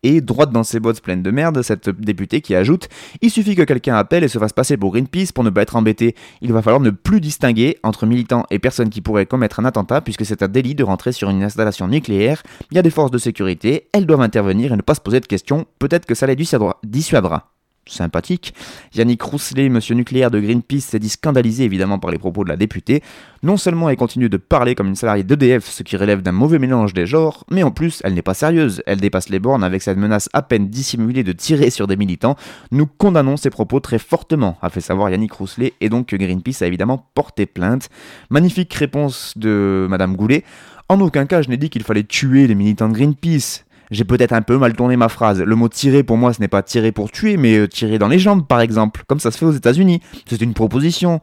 Et 0.04 0.22
droite 0.22 0.52
dans 0.52 0.64
ses 0.64 0.80
bottes 0.80 1.02
pleines 1.02 1.24
de 1.24 1.32
merde, 1.32 1.62
cette 1.62 1.90
députée 1.90 2.42
qui 2.42 2.56
ajoute 2.56 2.90
Il 3.22 3.30
suffit 3.30 3.56
que 3.56 3.64
quelqu'un 3.64 3.96
appelle 3.96 4.24
et 4.24 4.28
se 4.28 4.40
fasse 4.40 4.54
passer 4.54 4.78
pour 4.78 4.92
Greenpeace 4.92 5.32
pour 5.34 5.44
ne 5.44 5.50
pas 5.50 5.62
être 5.62 5.76
embêté. 5.76 6.16
Il 6.42 6.54
va 6.54 6.62
falloir 6.62 6.82
ne 6.82 6.90
plus 6.90 7.22
distinguer 7.22 7.78
entre 7.84 8.06
militants 8.06 8.46
et 8.50 8.60
personnes 8.60 8.90
qui 8.90 9.02
pourraient 9.02 9.26
commettre 9.26 9.60
un 9.60 9.66
attentat 9.66 10.02
puisque 10.02 10.26
c'est 10.26 10.42
un 10.44 10.48
délit 10.48 10.76
de 10.76 10.84
rentrer 10.84 11.12
sur 11.12 11.30
une 11.30 11.44
installation 11.44 11.88
nucléaire. 11.88 12.44
Il 12.72 12.76
y 12.76 12.80
a 12.80 12.84
des 12.84 12.90
forces 12.90 13.12
de 13.12 13.18
sécurité, 13.18 13.88
elles 13.94 14.06
doivent 14.06 14.22
intervenir 14.22 14.74
et 14.74 14.78
ne 14.78 14.82
pas 14.82 14.96
se 14.96 15.02
poser 15.02 15.20
de 15.20 15.26
questions. 15.26 15.66
Peut-être 15.80 16.06
que 16.06 16.16
ça 16.16 16.28
les 16.28 16.36
dissuadera 16.36 17.57
sympathique. 17.90 18.54
Yannick 18.94 19.22
Rousselet, 19.22 19.70
monsieur 19.70 19.96
nucléaire 19.96 20.32
de 20.32 20.40
Greenpeace, 20.40 20.82
s'est 20.82 21.00
dit 21.00 21.10
scandalisé 21.10 21.64
évidemment 21.64 22.00
par 22.00 22.12
les 22.12 22.18
propos 22.18 22.44
de 22.44 22.50
la 22.50 22.58
députée. 22.58 23.04
Non 23.44 23.58
seulement 23.58 23.90
elle 23.90 23.98
continue 23.98 24.30
de 24.30 24.38
parler 24.38 24.76
comme 24.76 24.88
une 24.88 24.96
salariée 24.96 25.24
d'EDF, 25.24 25.66
ce 25.66 25.84
qui 25.84 25.98
relève 25.98 26.22
d'un 26.22 26.32
mauvais 26.32 26.60
mélange 26.60 26.94
des 26.94 27.06
genres, 27.06 27.44
mais 27.52 27.64
en 27.64 27.72
plus 27.72 28.02
elle 28.04 28.14
n'est 28.14 28.22
pas 28.22 28.34
sérieuse. 28.34 28.82
Elle 28.86 29.00
dépasse 29.00 29.30
les 29.30 29.40
bornes 29.40 29.64
avec 29.64 29.82
cette 29.82 29.98
menace 29.98 30.30
à 30.34 30.42
peine 30.42 30.68
dissimulée 30.68 31.24
de 31.24 31.32
tirer 31.32 31.70
sur 31.70 31.88
des 31.88 31.98
militants. 31.98 32.36
Nous 32.72 32.88
condamnons 32.88 33.38
ces 33.38 33.50
propos 33.50 33.80
très 33.80 34.00
fortement, 34.00 34.58
a 34.62 34.70
fait 34.70 34.82
savoir 34.82 35.10
Yannick 35.10 35.34
Rousselet, 35.34 35.74
et 35.82 35.90
donc 35.90 36.14
Greenpeace 36.14 36.62
a 36.62 36.68
évidemment 36.68 37.08
porté 37.14 37.46
plainte. 37.46 37.90
Magnifique 38.30 38.74
réponse 38.74 39.34
de 39.38 39.88
madame 39.90 40.16
Goulet. 40.16 40.44
En 40.90 41.00
aucun 41.02 41.26
cas 41.26 41.42
je 41.42 41.50
n'ai 41.50 41.58
dit 41.58 41.70
qu'il 41.70 41.84
fallait 41.84 42.04
tuer 42.04 42.48
les 42.48 42.56
militants 42.56 42.90
de 42.90 42.94
Greenpeace. 42.94 43.67
J'ai 43.92 44.04
peut-être 44.04 44.34
un 44.34 44.42
peu 44.42 44.58
mal 44.58 44.74
tourné 44.74 44.98
ma 44.98 45.10
phrase. 45.10 45.42
Le 45.42 45.56
mot 45.56 45.70
tirer 45.70 46.04
pour 46.04 46.18
moi, 46.18 46.34
ce 46.34 46.42
n'est 46.42 46.48
pas 46.48 46.62
tirer 46.62 46.92
pour 46.92 47.12
tuer, 47.12 47.38
mais 47.38 47.58
euh, 47.58 47.68
tirer 47.68 48.00
dans 48.00 48.08
les 48.08 48.20
jambes, 48.20 48.46
par 48.46 48.60
exemple, 48.60 49.04
comme 49.08 49.20
ça 49.20 49.32
se 49.32 49.38
fait 49.38 49.46
aux 49.46 49.52
États-Unis. 49.52 50.02
C'est 50.26 50.42
une 50.42 50.54
proposition. 50.54 51.22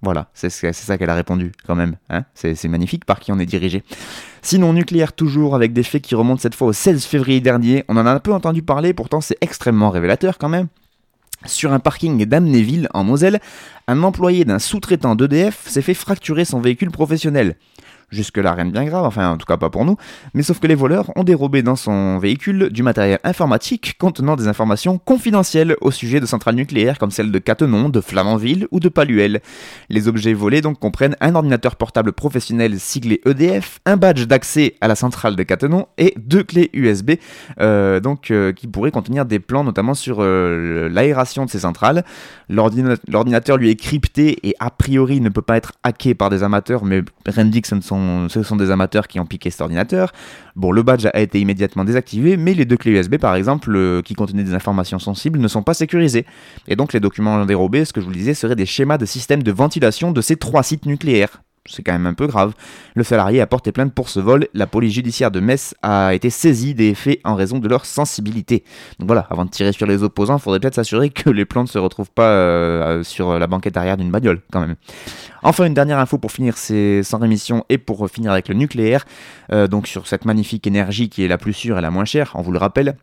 Voilà, 0.00 0.30
c'est 0.32 0.48
ça 0.50 0.96
qu'elle 0.96 1.10
a 1.10 1.14
répondu 1.14 1.50
quand 1.66 1.74
même. 1.74 1.96
Hein 2.08 2.24
c'est 2.32 2.68
magnifique 2.68 3.04
par 3.04 3.18
qui 3.18 3.32
on 3.32 3.38
est 3.40 3.46
dirigé. 3.46 3.82
Sinon, 4.42 4.72
nucléaire 4.72 5.12
toujours, 5.12 5.56
avec 5.56 5.72
des 5.72 5.82
faits 5.82 6.02
qui 6.02 6.14
remontent 6.14 6.40
cette 6.40 6.54
fois 6.54 6.68
au 6.68 6.72
16 6.72 7.04
février 7.04 7.40
dernier. 7.40 7.84
On 7.88 7.96
en 7.96 8.06
a 8.06 8.12
un 8.12 8.20
peu 8.20 8.32
entendu 8.32 8.62
parler, 8.62 8.94
pourtant 8.94 9.20
c'est 9.20 9.36
extrêmement 9.40 9.90
révélateur 9.90 10.38
quand 10.38 10.48
même. 10.48 10.68
Sur 11.46 11.72
un 11.72 11.80
parking 11.80 12.24
d'Amnéville, 12.26 12.88
en 12.94 13.02
Moselle, 13.02 13.40
un 13.88 14.02
employé 14.04 14.44
d'un 14.44 14.60
sous-traitant 14.60 15.16
d'EDF 15.16 15.66
s'est 15.66 15.82
fait 15.82 15.94
fracturer 15.94 16.44
son 16.44 16.60
véhicule 16.60 16.90
professionnel. 16.90 17.56
Jusque-là, 18.10 18.54
rien 18.54 18.64
de 18.64 18.70
bien 18.70 18.84
grave, 18.84 19.04
enfin 19.04 19.32
en 19.32 19.36
tout 19.36 19.44
cas 19.44 19.58
pas 19.58 19.68
pour 19.68 19.84
nous, 19.84 19.96
mais 20.32 20.42
sauf 20.42 20.60
que 20.60 20.66
les 20.66 20.74
voleurs 20.74 21.10
ont 21.16 21.24
dérobé 21.24 21.62
dans 21.62 21.76
son 21.76 22.18
véhicule 22.18 22.70
du 22.70 22.82
matériel 22.82 23.18
informatique 23.22 23.96
contenant 23.98 24.34
des 24.34 24.48
informations 24.48 24.96
confidentielles 24.96 25.76
au 25.82 25.90
sujet 25.90 26.18
de 26.18 26.24
centrales 26.24 26.54
nucléaires 26.54 26.98
comme 26.98 27.10
celles 27.10 27.30
de 27.30 27.38
Cattenom, 27.38 27.90
de 27.90 28.00
Flamanville 28.00 28.66
ou 28.70 28.80
de 28.80 28.88
Paluel. 28.88 29.42
Les 29.90 30.08
objets 30.08 30.32
volés 30.32 30.62
donc 30.62 30.78
comprennent 30.78 31.16
un 31.20 31.34
ordinateur 31.34 31.76
portable 31.76 32.12
professionnel 32.12 32.80
siglé 32.80 33.20
EDF, 33.26 33.80
un 33.84 33.98
badge 33.98 34.26
d'accès 34.26 34.76
à 34.80 34.88
la 34.88 34.94
centrale 34.94 35.36
de 35.36 35.42
Cattenom 35.42 35.86
et 35.98 36.14
deux 36.16 36.42
clés 36.42 36.70
USB 36.72 37.12
euh, 37.60 38.00
donc, 38.00 38.30
euh, 38.30 38.52
qui 38.52 38.66
pourraient 38.66 38.90
contenir 38.90 39.26
des 39.26 39.38
plans 39.38 39.64
notamment 39.64 39.94
sur 39.94 40.18
euh, 40.20 40.88
l'aération 40.88 41.44
de 41.44 41.50
ces 41.50 41.60
centrales. 41.60 42.04
L'ordinateur 42.48 43.58
lui 43.58 43.70
est 43.70 43.76
crypté 43.76 44.38
et 44.48 44.54
a 44.60 44.70
priori 44.70 45.20
ne 45.20 45.28
peut 45.28 45.42
pas 45.42 45.56
être 45.56 45.72
hacké 45.82 46.14
par 46.14 46.30
des 46.30 46.42
amateurs, 46.42 46.84
mais 46.84 47.02
Rendix 47.26 47.72
ne 47.72 47.80
sont 47.80 47.97
ce 48.28 48.42
sont 48.42 48.56
des 48.56 48.70
amateurs 48.70 49.08
qui 49.08 49.20
ont 49.20 49.26
piqué 49.26 49.50
cet 49.50 49.60
ordinateur. 49.60 50.12
Bon, 50.56 50.72
le 50.72 50.82
badge 50.82 51.06
a 51.12 51.20
été 51.20 51.40
immédiatement 51.40 51.84
désactivé, 51.84 52.36
mais 52.36 52.54
les 52.54 52.64
deux 52.64 52.76
clés 52.76 52.92
USB, 52.92 53.16
par 53.16 53.34
exemple, 53.34 53.74
euh, 53.74 54.02
qui 54.02 54.14
contenaient 54.14 54.44
des 54.44 54.54
informations 54.54 54.98
sensibles, 54.98 55.38
ne 55.38 55.48
sont 55.48 55.62
pas 55.62 55.74
sécurisées. 55.74 56.26
Et 56.66 56.76
donc, 56.76 56.92
les 56.92 57.00
documents 57.00 57.44
dérobés, 57.44 57.84
ce 57.84 57.92
que 57.92 58.00
je 58.00 58.06
vous 58.06 58.12
le 58.12 58.16
disais, 58.16 58.34
seraient 58.34 58.56
des 58.56 58.66
schémas 58.66 58.98
de 58.98 59.06
système 59.06 59.42
de 59.42 59.52
ventilation 59.52 60.12
de 60.12 60.20
ces 60.20 60.36
trois 60.36 60.62
sites 60.62 60.86
nucléaires 60.86 61.42
c'est 61.70 61.82
quand 61.82 61.92
même 61.92 62.06
un 62.06 62.14
peu 62.14 62.26
grave. 62.26 62.54
Le 62.94 63.02
salarié 63.02 63.40
a 63.40 63.46
porté 63.46 63.72
plainte 63.72 63.92
pour 63.92 64.08
ce 64.08 64.20
vol. 64.20 64.48
La 64.54 64.66
police 64.66 64.94
judiciaire 64.94 65.30
de 65.30 65.40
Metz 65.40 65.74
a 65.82 66.14
été 66.14 66.30
saisie 66.30 66.74
des 66.74 66.94
faits 66.94 67.20
en 67.24 67.34
raison 67.34 67.58
de 67.58 67.68
leur 67.68 67.84
sensibilité. 67.84 68.64
Donc 68.98 69.08
voilà, 69.08 69.26
avant 69.30 69.44
de 69.44 69.50
tirer 69.50 69.72
sur 69.72 69.86
les 69.86 70.02
opposants, 70.02 70.36
il 70.36 70.40
faudrait 70.40 70.60
peut-être 70.60 70.74
s'assurer 70.74 71.10
que 71.10 71.30
les 71.30 71.44
plans 71.44 71.62
ne 71.62 71.68
se 71.68 71.78
retrouvent 71.78 72.10
pas 72.10 72.30
euh, 72.30 73.02
sur 73.02 73.38
la 73.38 73.46
banquette 73.46 73.76
arrière 73.76 73.96
d'une 73.96 74.10
bagnole, 74.10 74.40
quand 74.52 74.60
même. 74.60 74.76
Enfin, 75.42 75.66
une 75.66 75.74
dernière 75.74 75.98
info 75.98 76.18
pour 76.18 76.32
finir 76.32 76.56
ces 76.56 77.02
sans 77.02 77.18
rémission 77.18 77.64
et 77.68 77.78
pour 77.78 78.08
finir 78.10 78.32
avec 78.32 78.48
le 78.48 78.54
nucléaire. 78.54 79.04
Euh, 79.52 79.66
donc 79.66 79.86
sur 79.86 80.06
cette 80.06 80.24
magnifique 80.24 80.66
énergie 80.66 81.08
qui 81.08 81.24
est 81.24 81.28
la 81.28 81.38
plus 81.38 81.52
sûre 81.52 81.78
et 81.78 81.80
la 81.80 81.90
moins 81.90 82.04
chère, 82.04 82.32
on 82.34 82.42
vous 82.42 82.52
le 82.52 82.58
rappelle. 82.58 82.96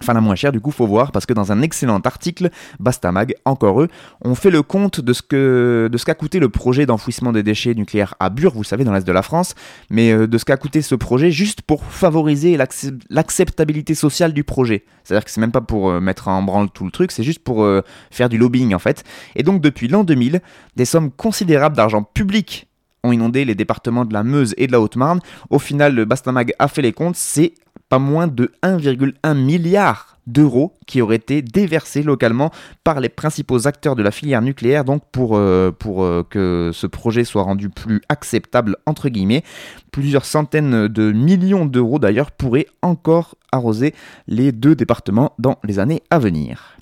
Enfin 0.00 0.12
la 0.12 0.20
moins 0.20 0.34
chère 0.34 0.50
du 0.50 0.60
coup 0.60 0.72
faut 0.72 0.88
voir 0.88 1.12
parce 1.12 1.24
que 1.24 1.32
dans 1.32 1.52
un 1.52 1.62
excellent 1.62 2.00
article, 2.00 2.50
Bastamag, 2.80 3.34
encore 3.44 3.80
eux, 3.80 3.88
ont 4.24 4.34
fait 4.34 4.50
le 4.50 4.62
compte 4.62 5.00
de 5.00 5.12
ce 5.12 5.22
que 5.22 5.88
de 5.90 5.98
ce 5.98 6.04
qu'a 6.04 6.14
coûté 6.14 6.40
le 6.40 6.48
projet 6.48 6.84
d'enfouissement 6.84 7.32
des 7.32 7.44
déchets 7.44 7.74
nucléaires 7.74 8.14
à 8.18 8.28
Bure, 8.28 8.52
vous 8.52 8.62
le 8.62 8.66
savez, 8.66 8.82
dans 8.82 8.92
l'est 8.92 9.06
de 9.06 9.12
la 9.12 9.22
France, 9.22 9.54
mais 9.90 10.12
euh, 10.12 10.26
de 10.26 10.36
ce 10.36 10.44
qu'a 10.44 10.56
coûté 10.56 10.82
ce 10.82 10.96
projet 10.96 11.30
juste 11.30 11.62
pour 11.62 11.84
favoriser 11.84 12.58
l'acceptabilité 13.08 13.94
sociale 13.94 14.32
du 14.32 14.42
projet. 14.42 14.84
C'est-à-dire 15.04 15.24
que 15.24 15.30
c'est 15.30 15.40
même 15.40 15.52
pas 15.52 15.60
pour 15.60 15.90
euh, 15.90 16.00
mettre 16.00 16.26
en 16.26 16.42
branle 16.42 16.70
tout 16.70 16.84
le 16.84 16.90
truc, 16.90 17.12
c'est 17.12 17.22
juste 17.22 17.44
pour 17.44 17.62
euh, 17.62 17.82
faire 18.10 18.28
du 18.28 18.36
lobbying 18.36 18.74
en 18.74 18.80
fait. 18.80 19.04
Et 19.36 19.44
donc 19.44 19.60
depuis 19.60 19.86
l'an 19.86 20.02
2000, 20.02 20.40
des 20.74 20.84
sommes 20.84 21.12
considérables 21.12 21.76
d'argent 21.76 22.02
public 22.02 22.66
ont 23.04 23.12
inondé 23.12 23.44
les 23.44 23.54
départements 23.54 24.04
de 24.04 24.12
la 24.12 24.24
Meuse 24.24 24.54
et 24.56 24.66
de 24.66 24.72
la 24.72 24.80
Haute-Marne. 24.80 25.20
Au 25.50 25.58
final, 25.58 25.94
le 25.94 26.04
Bastamag 26.04 26.52
a 26.58 26.68
fait 26.68 26.82
les 26.82 26.92
comptes, 26.92 27.16
c'est 27.16 27.52
pas 27.88 27.98
moins 27.98 28.26
de 28.26 28.52
1,1 28.62 29.34
milliard 29.34 30.14
d'euros 30.26 30.74
qui 30.86 31.02
auraient 31.02 31.16
été 31.16 31.42
déversés 31.42 32.02
localement 32.02 32.50
par 32.82 33.00
les 33.00 33.08
principaux 33.08 33.66
acteurs 33.66 33.94
de 33.94 34.02
la 34.02 34.10
filière 34.10 34.42
nucléaire, 34.42 34.84
donc 34.84 35.02
pour, 35.12 35.36
euh, 35.36 35.70
euh, 35.86 36.22
que 36.28 36.70
ce 36.72 36.86
projet 36.86 37.24
soit 37.24 37.42
rendu 37.42 37.68
plus 37.68 38.00
acceptable, 38.08 38.76
entre 38.86 39.08
guillemets. 39.08 39.44
Plusieurs 39.92 40.24
centaines 40.24 40.88
de 40.88 41.12
millions 41.12 41.66
d'euros 41.66 41.98
d'ailleurs 41.98 42.30
pourraient 42.30 42.66
encore 42.82 43.36
arroser 43.52 43.94
les 44.26 44.50
deux 44.52 44.74
départements 44.74 45.32
dans 45.38 45.58
les 45.62 45.78
années 45.78 46.02
à 46.10 46.18
venir. 46.18 46.73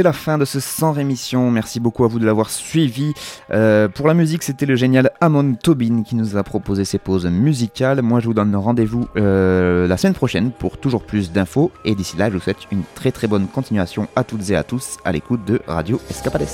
C'est 0.00 0.04
la 0.04 0.14
fin 0.14 0.38
de 0.38 0.46
ce 0.46 0.60
100 0.60 0.92
rémission. 0.92 1.50
Merci 1.50 1.78
beaucoup 1.78 2.06
à 2.06 2.08
vous 2.08 2.18
de 2.18 2.24
l'avoir 2.24 2.48
suivi. 2.48 3.12
Euh, 3.50 3.86
pour 3.86 4.08
la 4.08 4.14
musique, 4.14 4.42
c'était 4.42 4.64
le 4.64 4.74
génial 4.74 5.10
Amon 5.20 5.52
Tobin 5.52 6.04
qui 6.04 6.16
nous 6.16 6.38
a 6.38 6.42
proposé 6.42 6.86
ses 6.86 6.96
pauses 6.96 7.26
musicales. 7.26 8.00
Moi, 8.00 8.20
je 8.20 8.24
vous 8.24 8.32
donne 8.32 8.56
rendez-vous 8.56 9.08
euh, 9.18 9.86
la 9.86 9.98
semaine 9.98 10.14
prochaine 10.14 10.52
pour 10.52 10.78
toujours 10.78 11.02
plus 11.02 11.32
d'infos. 11.32 11.70
Et 11.84 11.94
d'ici 11.94 12.16
là, 12.16 12.30
je 12.30 12.36
vous 12.36 12.40
souhaite 12.40 12.66
une 12.72 12.84
très 12.94 13.12
très 13.12 13.26
bonne 13.26 13.46
continuation 13.46 14.08
à 14.16 14.24
toutes 14.24 14.48
et 14.48 14.56
à 14.56 14.62
tous 14.62 14.96
à 15.04 15.12
l'écoute 15.12 15.44
de 15.44 15.60
Radio 15.66 16.00
Escapades. 16.08 16.48